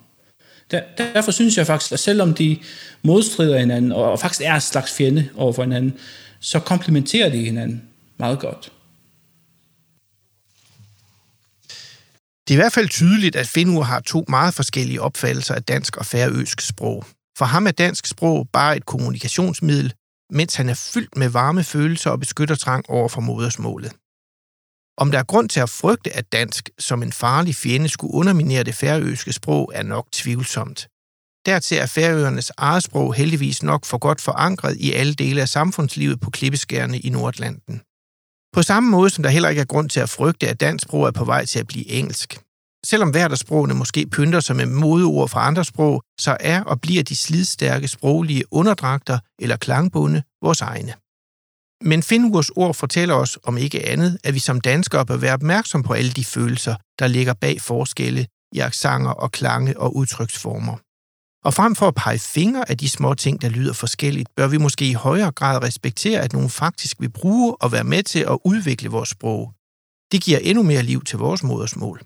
Der, 0.71 0.81
derfor 0.97 1.31
synes 1.31 1.57
jeg 1.57 1.67
faktisk, 1.67 1.91
at 1.91 1.99
selvom 1.99 2.33
de 2.33 2.57
modstrider 3.01 3.59
hinanden, 3.59 3.91
og 3.91 4.19
faktisk 4.19 4.41
er 4.41 4.55
en 4.55 4.61
slags 4.61 4.91
fjende 4.91 5.29
over 5.35 5.53
for 5.53 5.63
hinanden, 5.63 5.93
så 6.39 6.59
komplementerer 6.59 7.29
de 7.29 7.37
hinanden 7.37 7.83
meget 8.17 8.39
godt. 8.39 8.71
Det 12.47 12.53
er 12.53 12.59
i 12.59 12.63
hvert 12.63 12.73
fald 12.73 12.89
tydeligt, 12.89 13.35
at 13.35 13.47
Finur 13.47 13.83
har 13.83 13.99
to 13.99 14.25
meget 14.27 14.53
forskellige 14.53 15.01
opfattelser 15.01 15.55
af 15.55 15.63
dansk 15.63 15.97
og 15.97 16.05
færøsk 16.05 16.61
sprog. 16.61 17.05
For 17.37 17.45
ham 17.45 17.67
er 17.67 17.71
dansk 17.71 18.05
sprog 18.05 18.47
bare 18.53 18.77
et 18.77 18.85
kommunikationsmiddel, 18.85 19.93
mens 20.29 20.55
han 20.55 20.69
er 20.69 20.73
fyldt 20.93 21.17
med 21.17 21.29
varme 21.29 21.63
følelser 21.63 22.09
og 22.09 22.19
beskyttertrang 22.19 22.89
over 22.89 23.07
for 23.07 23.21
modersmålet. 23.21 23.91
Om 24.97 25.11
der 25.11 25.19
er 25.19 25.23
grund 25.23 25.49
til 25.49 25.59
at 25.59 25.69
frygte, 25.69 26.15
at 26.15 26.31
dansk 26.31 26.69
som 26.79 27.03
en 27.03 27.11
farlig 27.11 27.55
fjende 27.55 27.89
skulle 27.89 28.13
underminere 28.13 28.63
det 28.63 28.75
færøske 28.75 29.33
sprog, 29.33 29.71
er 29.75 29.83
nok 29.83 30.07
tvivlsomt. 30.11 30.87
Dertil 31.45 31.77
er 31.77 31.85
færøernes 31.85 32.51
eget 32.57 32.83
sprog 32.83 33.13
heldigvis 33.13 33.63
nok 33.63 33.85
for 33.85 33.97
godt 33.97 34.21
forankret 34.21 34.77
i 34.77 34.93
alle 34.93 35.13
dele 35.13 35.41
af 35.41 35.49
samfundslivet 35.49 36.19
på 36.19 36.29
klippeskærene 36.29 36.99
i 36.99 37.09
Nordlanden. 37.09 37.81
På 38.53 38.61
samme 38.61 38.89
måde 38.89 39.09
som 39.09 39.23
der 39.23 39.29
heller 39.29 39.49
ikke 39.49 39.61
er 39.61 39.65
grund 39.65 39.89
til 39.89 39.99
at 39.99 40.09
frygte, 40.09 40.47
at 40.47 40.59
dansk 40.59 40.83
sprog 40.83 41.07
er 41.07 41.11
på 41.11 41.25
vej 41.25 41.45
til 41.45 41.59
at 41.59 41.67
blive 41.67 41.89
engelsk. 41.89 42.39
Selvom 42.85 43.09
hverdagssprogene 43.09 43.73
måske 43.73 44.07
pynter 44.07 44.39
sig 44.39 44.55
med 44.55 44.65
modeord 44.65 45.29
fra 45.29 45.47
andre 45.47 45.65
sprog, 45.65 46.03
så 46.19 46.37
er 46.39 46.63
og 46.63 46.81
bliver 46.81 47.03
de 47.03 47.15
slidstærke 47.15 47.87
sproglige 47.87 48.43
underdragter 48.51 49.19
eller 49.39 49.57
klangbunde 49.57 50.23
vores 50.41 50.61
egne. 50.61 50.93
Men 51.81 52.03
Finurs 52.03 52.49
ord 52.49 52.73
fortæller 52.73 53.15
os 53.15 53.39
om 53.43 53.57
ikke 53.57 53.87
andet, 53.87 54.17
at 54.23 54.33
vi 54.33 54.39
som 54.39 54.61
danskere 54.61 55.05
bør 55.05 55.17
være 55.17 55.33
opmærksom 55.33 55.83
på 55.83 55.93
alle 55.93 56.11
de 56.11 56.25
følelser, 56.25 56.75
der 56.99 57.07
ligger 57.07 57.33
bag 57.33 57.61
forskelle 57.61 58.27
i 58.53 58.59
aksanger 58.59 59.09
og 59.09 59.31
klange 59.31 59.79
og 59.79 59.95
udtryksformer. 59.95 60.77
Og 61.45 61.53
frem 61.53 61.75
for 61.75 61.87
at 61.87 61.95
pege 61.95 62.19
fingre 62.19 62.69
af 62.69 62.77
de 62.77 62.89
små 62.89 63.13
ting, 63.13 63.41
der 63.41 63.49
lyder 63.49 63.73
forskelligt, 63.73 64.29
bør 64.35 64.47
vi 64.47 64.57
måske 64.57 64.89
i 64.89 64.93
højere 64.93 65.31
grad 65.31 65.63
respektere, 65.63 66.21
at 66.21 66.33
nogen 66.33 66.49
faktisk 66.49 66.97
vil 66.99 67.09
bruge 67.09 67.55
og 67.61 67.71
være 67.71 67.83
med 67.83 68.03
til 68.03 68.19
at 68.19 68.37
udvikle 68.45 68.89
vores 68.89 69.09
sprog. 69.09 69.53
Det 70.11 70.23
giver 70.23 70.39
endnu 70.39 70.63
mere 70.63 70.83
liv 70.83 71.03
til 71.03 71.17
vores 71.17 71.43
modersmål. 71.43 72.01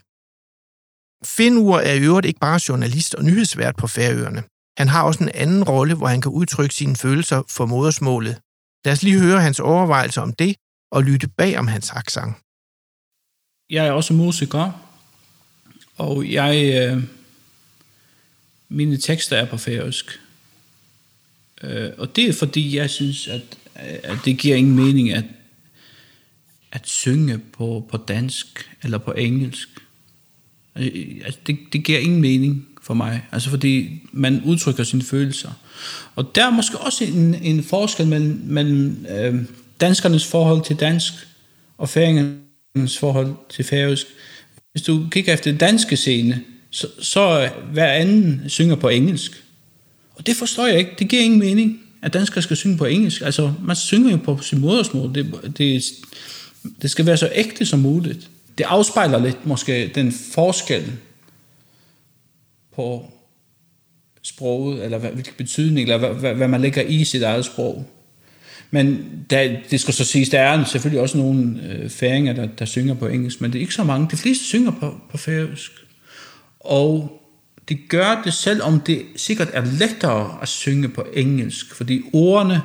Finur 1.25 1.79
er 1.79 1.93
i 1.93 1.99
øvrigt 1.99 2.27
ikke 2.27 2.39
bare 2.39 2.59
journalist 2.69 3.15
og 3.15 3.23
nyhedsvært 3.23 3.75
på 3.75 3.87
Færøerne. 3.87 4.43
Han 4.77 4.87
har 4.87 5.03
også 5.03 5.23
en 5.23 5.29
anden 5.33 5.63
rolle, 5.63 5.95
hvor 5.95 6.07
han 6.07 6.21
kan 6.21 6.31
udtrykke 6.31 6.75
sine 6.75 6.95
følelser 6.95 7.43
for 7.49 7.65
modersmålet. 7.65 8.39
Lad 8.85 8.93
os 8.93 9.03
lige 9.03 9.19
høre 9.19 9.41
hans 9.41 9.59
overvejelser 9.59 10.21
om 10.21 10.33
det 10.33 10.55
og 10.91 11.03
lytte 11.03 11.27
bag 11.27 11.57
om 11.57 11.67
hans 11.67 11.89
aksang. 11.89 12.37
Jeg 13.69 13.87
er 13.87 13.91
også 13.91 14.13
musiker, 14.13 14.71
Og 15.97 16.31
jeg, 16.31 16.73
øh, 16.75 17.03
mine 18.69 18.97
tekster 18.97 19.37
er 19.37 19.45
på 19.45 19.57
færøsk. 19.57 20.19
Øh, 21.63 21.91
og 21.97 22.15
det 22.15 22.29
er 22.29 22.33
fordi, 22.33 22.75
jeg 22.75 22.89
synes, 22.89 23.27
at, 23.27 23.57
øh, 23.75 23.99
at 24.03 24.17
det 24.25 24.37
giver 24.37 24.55
ingen 24.55 24.75
mening 24.75 25.11
at, 25.11 25.25
at 26.71 26.87
synge 26.87 27.37
på, 27.37 27.87
på 27.91 27.97
dansk 27.97 28.69
eller 28.83 28.97
på 28.97 29.11
engelsk. 29.11 29.69
Øh, 30.75 30.85
øh, 30.85 31.21
altså, 31.25 31.39
det, 31.47 31.59
det 31.73 31.83
giver 31.83 31.99
ingen 31.99 32.21
mening 32.21 32.67
for 32.85 32.93
mig. 32.93 33.21
Altså 33.31 33.49
fordi 33.49 34.01
man 34.11 34.41
udtrykker 34.45 34.83
sine 34.83 35.03
følelser. 35.03 35.49
Og 36.15 36.35
der 36.35 36.45
er 36.45 36.49
måske 36.49 36.77
også 36.77 37.03
en, 37.03 37.35
en 37.35 37.63
forskel 37.63 38.07
mellem, 38.07 38.41
mellem 38.43 39.05
øh, 39.09 39.35
danskernes 39.81 40.25
forhold 40.25 40.65
til 40.65 40.75
dansk 40.75 41.13
og 41.77 41.89
færingernes 41.89 42.97
forhold 42.97 43.35
til 43.49 43.65
færøsk. 43.65 44.05
Hvis 44.71 44.81
du 44.81 45.07
kigger 45.11 45.33
efter 45.33 45.51
den 45.51 45.59
danske 45.59 45.97
scene, 45.97 46.41
så, 46.69 46.87
så 46.99 47.49
hver 47.71 47.87
anden 47.87 48.43
synger 48.47 48.75
på 48.75 48.89
engelsk. 48.89 49.43
Og 50.15 50.27
det 50.27 50.35
forstår 50.35 50.65
jeg 50.65 50.77
ikke. 50.79 50.91
Det 50.99 51.07
giver 51.07 51.21
ingen 51.21 51.39
mening, 51.39 51.79
at 52.01 52.13
danskere 52.13 52.41
skal 52.41 52.57
synge 52.57 52.77
på 52.77 52.85
engelsk. 52.85 53.21
Altså, 53.21 53.53
man 53.63 53.75
synger 53.75 54.11
jo 54.11 54.17
på 54.17 54.39
sin 54.41 54.61
modersmål. 54.61 55.15
Det, 55.15 55.33
det, 55.57 55.83
det 56.81 56.91
skal 56.91 57.05
være 57.05 57.17
så 57.17 57.29
ægte 57.33 57.65
som 57.65 57.79
muligt. 57.79 58.29
Det 58.57 58.63
afspejler 58.63 59.19
lidt 59.19 59.45
måske 59.45 59.91
den 59.95 60.11
forskel 60.11 60.91
på 62.75 63.05
sproget, 64.23 64.83
eller 64.83 64.97
hvad, 64.97 65.09
hvilken 65.09 65.33
betydning, 65.37 65.79
eller 65.79 65.97
hvad, 65.97 66.09
hvad, 66.09 66.33
hvad 66.33 66.47
man 66.47 66.61
lægger 66.61 66.81
i 66.81 67.03
sit 67.03 67.23
eget 67.23 67.45
sprog. 67.45 67.85
Men 68.71 69.05
der, 69.29 69.55
det 69.71 69.79
skal 69.79 69.93
så 69.93 70.05
siges, 70.05 70.29
der 70.29 70.39
er 70.39 70.65
selvfølgelig 70.65 71.01
også 71.01 71.17
nogle 71.17 71.59
øh, 71.69 71.89
færinger, 71.89 72.33
der, 72.33 72.47
der 72.59 72.65
synger 72.65 72.93
på 72.93 73.07
engelsk, 73.07 73.41
men 73.41 73.53
det 73.53 73.59
er 73.59 73.61
ikke 73.61 73.73
så 73.73 73.83
mange. 73.83 74.07
De 74.11 74.17
fleste 74.17 74.45
synger 74.45 74.71
på, 74.71 74.95
på 75.11 75.17
færøsk. 75.17 75.71
Og 76.59 77.21
de 77.69 77.75
gør 77.75 78.21
det, 78.25 78.33
selvom 78.33 78.79
det 78.79 79.01
sikkert 79.15 79.49
er 79.53 79.65
lettere 79.79 80.37
at 80.41 80.47
synge 80.47 80.89
på 80.89 81.05
engelsk, 81.13 81.75
fordi 81.75 82.01
ordene, 82.13 82.61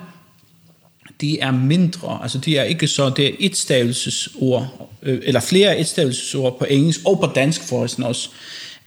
de 1.21 1.41
er 1.41 1.51
mindre, 1.51 2.19
altså 2.23 2.39
de 2.39 2.57
er 2.57 2.63
ikke 2.63 2.87
så, 2.87 3.11
det 3.11 3.27
er 3.27 3.37
etstavelsesord, 3.39 4.91
øh, 5.03 5.21
eller 5.23 5.41
flere 5.41 5.81
etstavelsesord 5.81 6.59
på 6.59 6.65
engelsk, 6.71 7.01
og 7.07 7.21
på 7.21 7.27
dansk 7.35 7.69
forresten 7.69 8.05
også, 8.05 8.31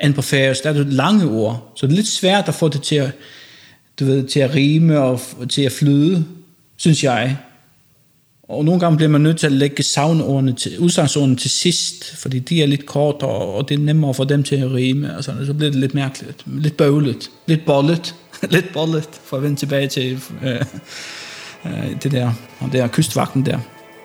end 0.03 0.13
på 0.13 0.21
færøsk, 0.21 0.63
der 0.63 0.69
er 0.69 0.73
det 0.73 0.93
lange 0.93 1.25
ord, 1.25 1.71
så 1.75 1.85
det 1.85 1.91
er 1.91 1.95
lidt 1.95 2.07
svært 2.07 2.47
at 2.47 2.53
få 2.53 2.67
det 2.67 2.81
til 2.81 2.95
at, 2.95 3.11
du 3.99 4.05
ved, 4.05 4.23
til 4.23 4.39
at 4.39 4.55
rime 4.55 4.99
og 4.99 5.19
til 5.49 5.61
at 5.61 5.71
flyde, 5.71 6.25
synes 6.77 7.03
jeg. 7.03 7.37
Og 8.43 8.65
nogle 8.65 8.79
gange 8.79 8.97
bliver 8.97 9.09
man 9.09 9.21
nødt 9.21 9.37
til 9.37 9.45
at 9.45 9.51
lægge 9.51 9.83
savnordene 9.83 10.53
til, 10.53 10.79
udsagnsordene 10.79 11.35
til 11.35 11.49
sidst, 11.49 12.15
fordi 12.15 12.39
de 12.39 12.63
er 12.63 12.65
lidt 12.65 12.85
kortere, 12.85 13.29
og 13.29 13.69
det 13.69 13.75
er 13.75 13.79
nemmere 13.79 14.13
for 14.13 14.23
dem 14.23 14.43
til 14.43 14.55
at 14.55 14.71
rime, 14.71 15.17
og 15.17 15.23
sådan, 15.23 15.45
så 15.45 15.53
bliver 15.53 15.71
det 15.71 15.79
lidt 15.79 15.93
mærkeligt, 15.93 16.43
lidt 16.45 16.77
bøvlet, 16.77 17.31
lidt 17.47 17.65
bollet, 17.65 18.15
lidt 18.51 18.73
bollet, 18.73 19.09
for 19.23 19.37
at 19.37 19.43
vende 19.43 19.55
tilbage 19.55 19.87
til 19.87 20.19
øh, 20.43 20.61
øh, 21.65 22.03
det 22.03 22.11
der, 22.11 22.33
og 22.59 22.69
der 22.71 22.87
kystvagten 22.87 23.45
der. 23.45 23.59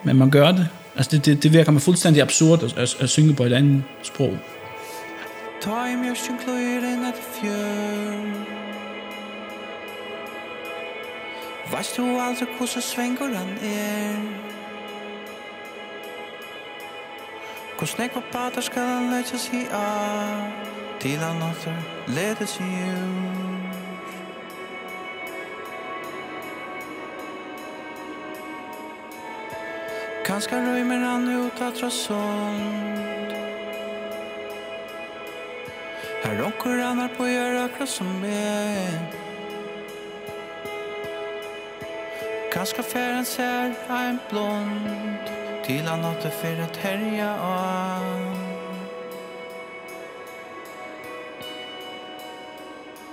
Men 0.05 0.15
man 0.15 0.29
gør 0.29 0.51
det. 0.51 0.67
Altså 0.95 1.11
det, 1.11 1.25
det, 1.25 1.43
det 1.43 1.53
virker 1.53 1.71
mig 1.71 1.81
fuldstændig 1.81 2.21
absurd 2.21 2.63
at, 2.63 2.77
at, 2.77 2.97
at 2.99 3.09
synge 3.09 3.33
på 3.33 3.43
et 3.43 3.53
andet 3.53 3.83
sprog. 4.03 4.37
Ta 5.59 5.85
i 5.91 5.95
mjørsten 5.99 6.37
kløyer 6.39 6.85
inn 6.87 7.01
etter 7.03 7.25
fjørn 7.35 8.29
Veist 11.73 11.97
du 11.97 12.05
aldri 12.15 12.47
hvordan 12.55 12.85
svengur 12.85 13.35
han 13.35 13.51
er? 13.67 14.21
Hvordan 17.77 18.05
jeg 18.05 18.11
på 18.15 18.23
pater 18.31 18.61
skal 18.61 18.87
han 18.87 19.11
løtja 19.11 19.37
si 19.37 19.65
av 19.75 20.47
Til 21.03 21.19
han 21.27 21.43
åter 21.51 21.83
leder 22.07 22.47
i 22.47 22.71
ljus 22.71 23.39
Kanskje 30.23 30.63
røymer 30.63 31.03
han 31.03 31.27
ut 31.27 31.61
av 31.61 31.71
trasånd 31.75 33.18
Her 36.29 36.43
onkel 36.45 36.81
han 36.83 36.99
er 37.01 37.09
på 37.17 37.23
å 37.25 37.27
gjøre 37.27 37.61
akkurat 37.65 37.89
som 37.89 38.09
meg 38.21 39.15
Kanskje 42.53 42.83
ser 43.25 43.71
en 43.95 44.19
blond 44.29 45.31
Til 45.65 45.87
han 45.89 46.05
åter 46.05 46.29
för 46.29 46.61
att 46.61 46.77
herja 46.77 47.31
av 47.41 48.35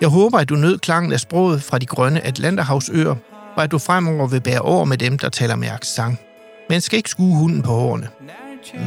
Jeg 0.00 0.08
håber, 0.08 0.38
at 0.38 0.48
du 0.48 0.56
nød 0.56 0.78
klangen 0.78 1.12
af 1.12 1.20
sproget 1.20 1.62
fra 1.62 1.78
de 1.78 1.86
grønne 1.86 2.20
Atlanterhavsøer, 2.26 3.16
og 3.56 3.62
at 3.62 3.70
du 3.70 3.78
fremover 3.78 4.26
vil 4.26 4.40
bære 4.40 4.60
over 4.60 4.84
med 4.84 4.98
dem, 4.98 5.18
der 5.18 5.28
taler 5.28 5.56
med 5.56 5.68
accent. 5.68 6.18
Man 6.70 6.80
skal 6.80 6.96
ikke 6.96 7.10
skue 7.10 7.36
hunden 7.36 7.62
på 7.62 7.72
hårene. 7.72 8.08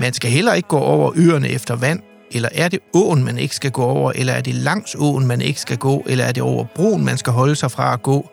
Man 0.02 0.14
skal 0.14 0.30
heller 0.30 0.54
ikke 0.54 0.68
gå 0.68 0.78
over 0.78 1.12
øerne 1.16 1.50
efter 1.50 1.76
vand, 1.76 2.00
eller 2.32 2.50
er 2.52 2.68
det 2.68 2.80
åen, 2.94 3.24
man 3.24 3.38
ikke 3.38 3.56
skal 3.56 3.72
gå 3.72 3.84
over? 3.84 4.12
Eller 4.16 4.34
er 4.34 4.42
det 4.42 4.56
langs 4.56 4.96
åen, 5.00 5.28
man 5.28 5.42
ikke 5.42 5.62
skal 5.62 5.78
gå? 5.78 6.04
Eller 6.06 6.26
er 6.26 6.32
det 6.32 6.44
over 6.44 6.66
broen, 6.76 7.06
man 7.06 7.18
skal 7.18 7.34
holde 7.34 7.56
sig 7.56 7.72
fra 7.72 7.94
at 7.94 8.04
gå? 8.04 8.30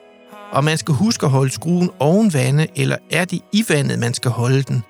Og 0.52 0.64
man 0.64 0.78
skal 0.78 0.94
huske 0.94 1.26
at 1.26 1.32
holde 1.32 1.52
skruen 1.52 1.90
oven 1.98 2.34
vande, 2.34 2.66
eller 2.76 2.96
er 3.10 3.24
det 3.24 3.40
i 3.52 3.64
vandet, 3.68 3.98
man 3.98 4.14
skal 4.14 4.30
holde 4.30 4.62
den? 4.62 4.82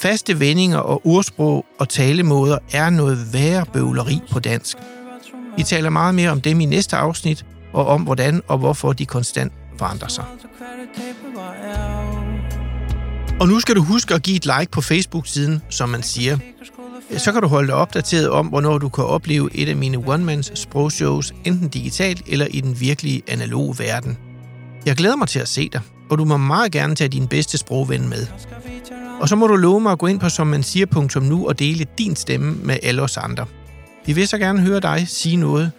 Faste 0.00 0.40
vendinger 0.40 0.78
og 0.78 1.06
ordsprog 1.06 1.64
og 1.78 1.88
talemåder 1.88 2.58
er 2.72 2.90
noget 2.90 3.32
værre 3.32 3.66
bøvleri 3.72 4.20
på 4.32 4.40
dansk. 4.40 4.76
Vi 5.56 5.62
taler 5.62 5.90
meget 5.90 6.14
mere 6.14 6.30
om 6.30 6.40
dem 6.40 6.60
i 6.60 6.64
næste 6.64 6.96
afsnit, 6.96 7.46
og 7.72 7.86
om 7.86 8.02
hvordan 8.02 8.42
og 8.48 8.58
hvorfor 8.58 8.92
de 8.92 9.06
konstant 9.06 9.52
forandrer 9.78 10.08
sig. 10.08 10.24
Og 13.40 13.48
nu 13.48 13.60
skal 13.60 13.76
du 13.76 13.82
huske 13.82 14.14
at 14.14 14.22
give 14.22 14.36
et 14.36 14.44
like 14.44 14.70
på 14.72 14.80
Facebook-siden, 14.80 15.62
som 15.70 15.88
man 15.88 16.02
siger 16.02 16.38
så 17.16 17.32
kan 17.32 17.42
du 17.42 17.48
holde 17.48 17.68
dig 17.68 17.74
opdateret 17.74 18.30
om, 18.30 18.46
hvornår 18.46 18.78
du 18.78 18.88
kan 18.88 19.04
opleve 19.04 19.50
et 19.54 19.68
af 19.68 19.76
mine 19.76 19.98
one-mans 19.98 20.50
sprogshows, 20.54 21.34
enten 21.44 21.68
digitalt 21.68 22.22
eller 22.26 22.46
i 22.46 22.60
den 22.60 22.80
virkelige 22.80 23.22
analoge 23.28 23.78
verden. 23.78 24.18
Jeg 24.86 24.96
glæder 24.96 25.16
mig 25.16 25.28
til 25.28 25.38
at 25.38 25.48
se 25.48 25.68
dig, 25.72 25.80
og 26.10 26.18
du 26.18 26.24
må 26.24 26.36
meget 26.36 26.72
gerne 26.72 26.94
tage 26.94 27.08
din 27.08 27.28
bedste 27.28 27.58
sprogven 27.58 28.08
med. 28.08 28.26
Og 29.20 29.28
så 29.28 29.36
må 29.36 29.46
du 29.46 29.56
love 29.56 29.80
mig 29.80 29.92
at 29.92 29.98
gå 29.98 30.06
ind 30.06 30.20
på 30.20 30.28
sommansiger.nu 30.28 31.48
og 31.48 31.58
dele 31.58 31.86
din 31.98 32.16
stemme 32.16 32.56
med 32.62 32.76
alle 32.82 33.02
os 33.02 33.16
andre. 33.16 33.46
Vi 34.06 34.12
vil 34.12 34.28
så 34.28 34.38
gerne 34.38 34.60
høre 34.60 34.80
dig 34.80 35.04
sige 35.08 35.36
noget. 35.36 35.72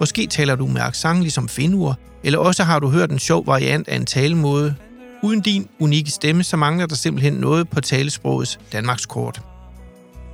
Måske 0.00 0.26
taler 0.26 0.54
du 0.54 0.66
med 0.66 0.80
accent 0.80 1.20
ligesom 1.20 1.48
finur, 1.48 1.98
eller 2.24 2.38
også 2.38 2.64
har 2.64 2.78
du 2.78 2.88
hørt 2.88 3.10
en 3.10 3.18
sjov 3.18 3.46
variant 3.46 3.88
af 3.88 3.96
en 3.96 4.06
talemåde. 4.06 4.74
Uden 5.22 5.40
din 5.40 5.68
unikke 5.78 6.10
stemme, 6.10 6.42
så 6.42 6.56
mangler 6.56 6.86
der 6.86 6.94
simpelthen 6.94 7.32
noget 7.32 7.68
på 7.68 7.80
talesprogets 7.80 8.58
Danmarks 8.72 9.06
kort. 9.06 9.53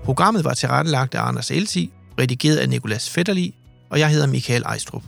Programmet 0.04 0.44
var 0.44 0.54
tilrettelagt 0.54 1.14
af 1.14 1.22
Anders 1.22 1.50
Elsi, 1.50 1.92
redigeret 2.20 2.56
af 2.56 2.68
Nikolas 2.68 3.10
Fetterli, 3.10 3.54
og 3.90 3.98
jeg 3.98 4.08
hedder 4.08 4.26
Michael 4.26 4.62
Ejstrup. 4.62 5.02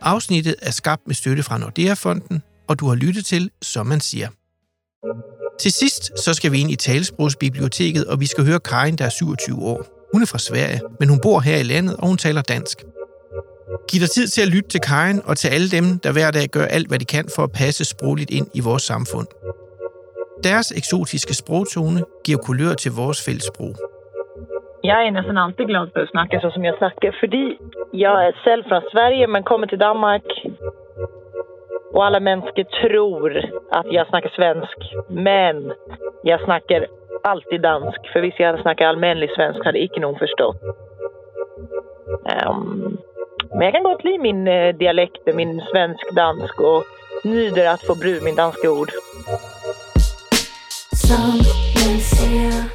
Afsnittet 0.00 0.54
er 0.62 0.70
skabt 0.70 1.02
med 1.06 1.14
støtte 1.14 1.42
fra 1.42 1.58
Nordea-fonden, 1.58 2.42
og 2.68 2.78
du 2.78 2.88
har 2.88 2.94
lyttet 2.94 3.24
til, 3.24 3.50
som 3.62 3.86
man 3.86 4.00
siger. 4.00 4.28
Til 5.60 5.72
sidst 5.72 6.10
så 6.24 6.34
skal 6.34 6.52
vi 6.52 6.60
ind 6.60 6.70
i 6.70 6.76
talesprogsbiblioteket, 6.76 8.06
og 8.06 8.20
vi 8.20 8.26
skal 8.26 8.44
høre 8.44 8.60
Karin, 8.60 8.96
der 8.96 9.04
er 9.04 9.08
27 9.08 9.62
år. 9.62 10.08
Hun 10.12 10.22
er 10.22 10.26
fra 10.26 10.38
Sverige, 10.38 10.80
men 11.00 11.08
hun 11.08 11.20
bor 11.20 11.40
her 11.40 11.56
i 11.56 11.62
landet, 11.62 11.96
og 11.96 12.08
hun 12.08 12.16
taler 12.16 12.42
dansk. 12.42 12.84
Giv 13.88 14.00
dig 14.00 14.10
tid 14.10 14.28
til 14.28 14.42
at 14.42 14.48
lytte 14.48 14.68
til 14.68 14.80
Karin 14.80 15.20
og 15.24 15.38
til 15.38 15.48
alle 15.48 15.70
dem, 15.70 15.98
der 15.98 16.12
hver 16.12 16.30
dag 16.30 16.48
gør 16.48 16.64
alt, 16.64 16.88
hvad 16.88 16.98
de 16.98 17.04
kan 17.04 17.28
for 17.34 17.42
at 17.42 17.52
passe 17.52 17.84
sprogligt 17.84 18.30
ind 18.30 18.46
i 18.54 18.60
vores 18.60 18.82
samfund. 18.82 19.26
Deres 20.44 20.72
eksotiske 20.76 21.34
sprogtone 21.34 22.04
giver 22.24 22.38
kulør 22.38 22.74
til 22.74 22.92
vores 22.92 23.22
fælles 23.22 23.44
sprog. 23.44 23.76
Jag 24.86 25.06
är 25.06 25.10
nästan 25.10 25.38
alltid 25.38 25.66
glad 25.66 25.92
för 25.92 26.00
att 26.00 26.10
snacka 26.10 26.40
så 26.40 26.50
som 26.50 26.64
jag 26.64 26.78
snackar. 26.78 27.16
fordi 27.20 27.58
jag 27.90 28.26
är 28.26 28.32
själv 28.32 28.62
från 28.62 28.82
Sverige, 28.92 29.26
men 29.26 29.42
kommer 29.42 29.66
till 29.66 29.78
Danmark 29.78 30.46
Och 31.92 32.04
alla 32.04 32.20
människor 32.20 32.64
tror 32.64 33.50
att 33.70 33.86
jag 33.92 34.08
snackar 34.08 34.28
svensk, 34.28 34.78
men 35.08 35.72
jag 36.22 36.44
snackar 36.44 36.86
alltid 37.22 37.60
dansk. 37.60 38.00
För 38.12 38.20
hvis 38.20 38.34
jag 38.38 38.46
hade 38.46 38.62
snackat 38.62 38.86
allmänlig 38.86 39.30
svensk, 39.30 39.64
hade 39.64 39.82
icke 39.82 40.00
någon 40.00 40.18
förstått. 40.18 40.56
Um, 42.48 42.98
men 43.50 43.60
jag 43.60 43.72
kan 43.74 43.82
godt 43.82 44.04
lide 44.04 44.18
min 44.18 44.48
uh, 44.48 44.74
dialekt, 44.74 45.34
min 45.34 45.60
svensk-dansk 45.60 46.60
och 46.60 46.84
nyder 47.24 47.68
att 47.68 47.86
få 47.86 47.94
bruge 47.94 48.24
min 48.24 48.36
danska 48.36 48.70
ord. 48.70 48.90
Some 51.06 52.65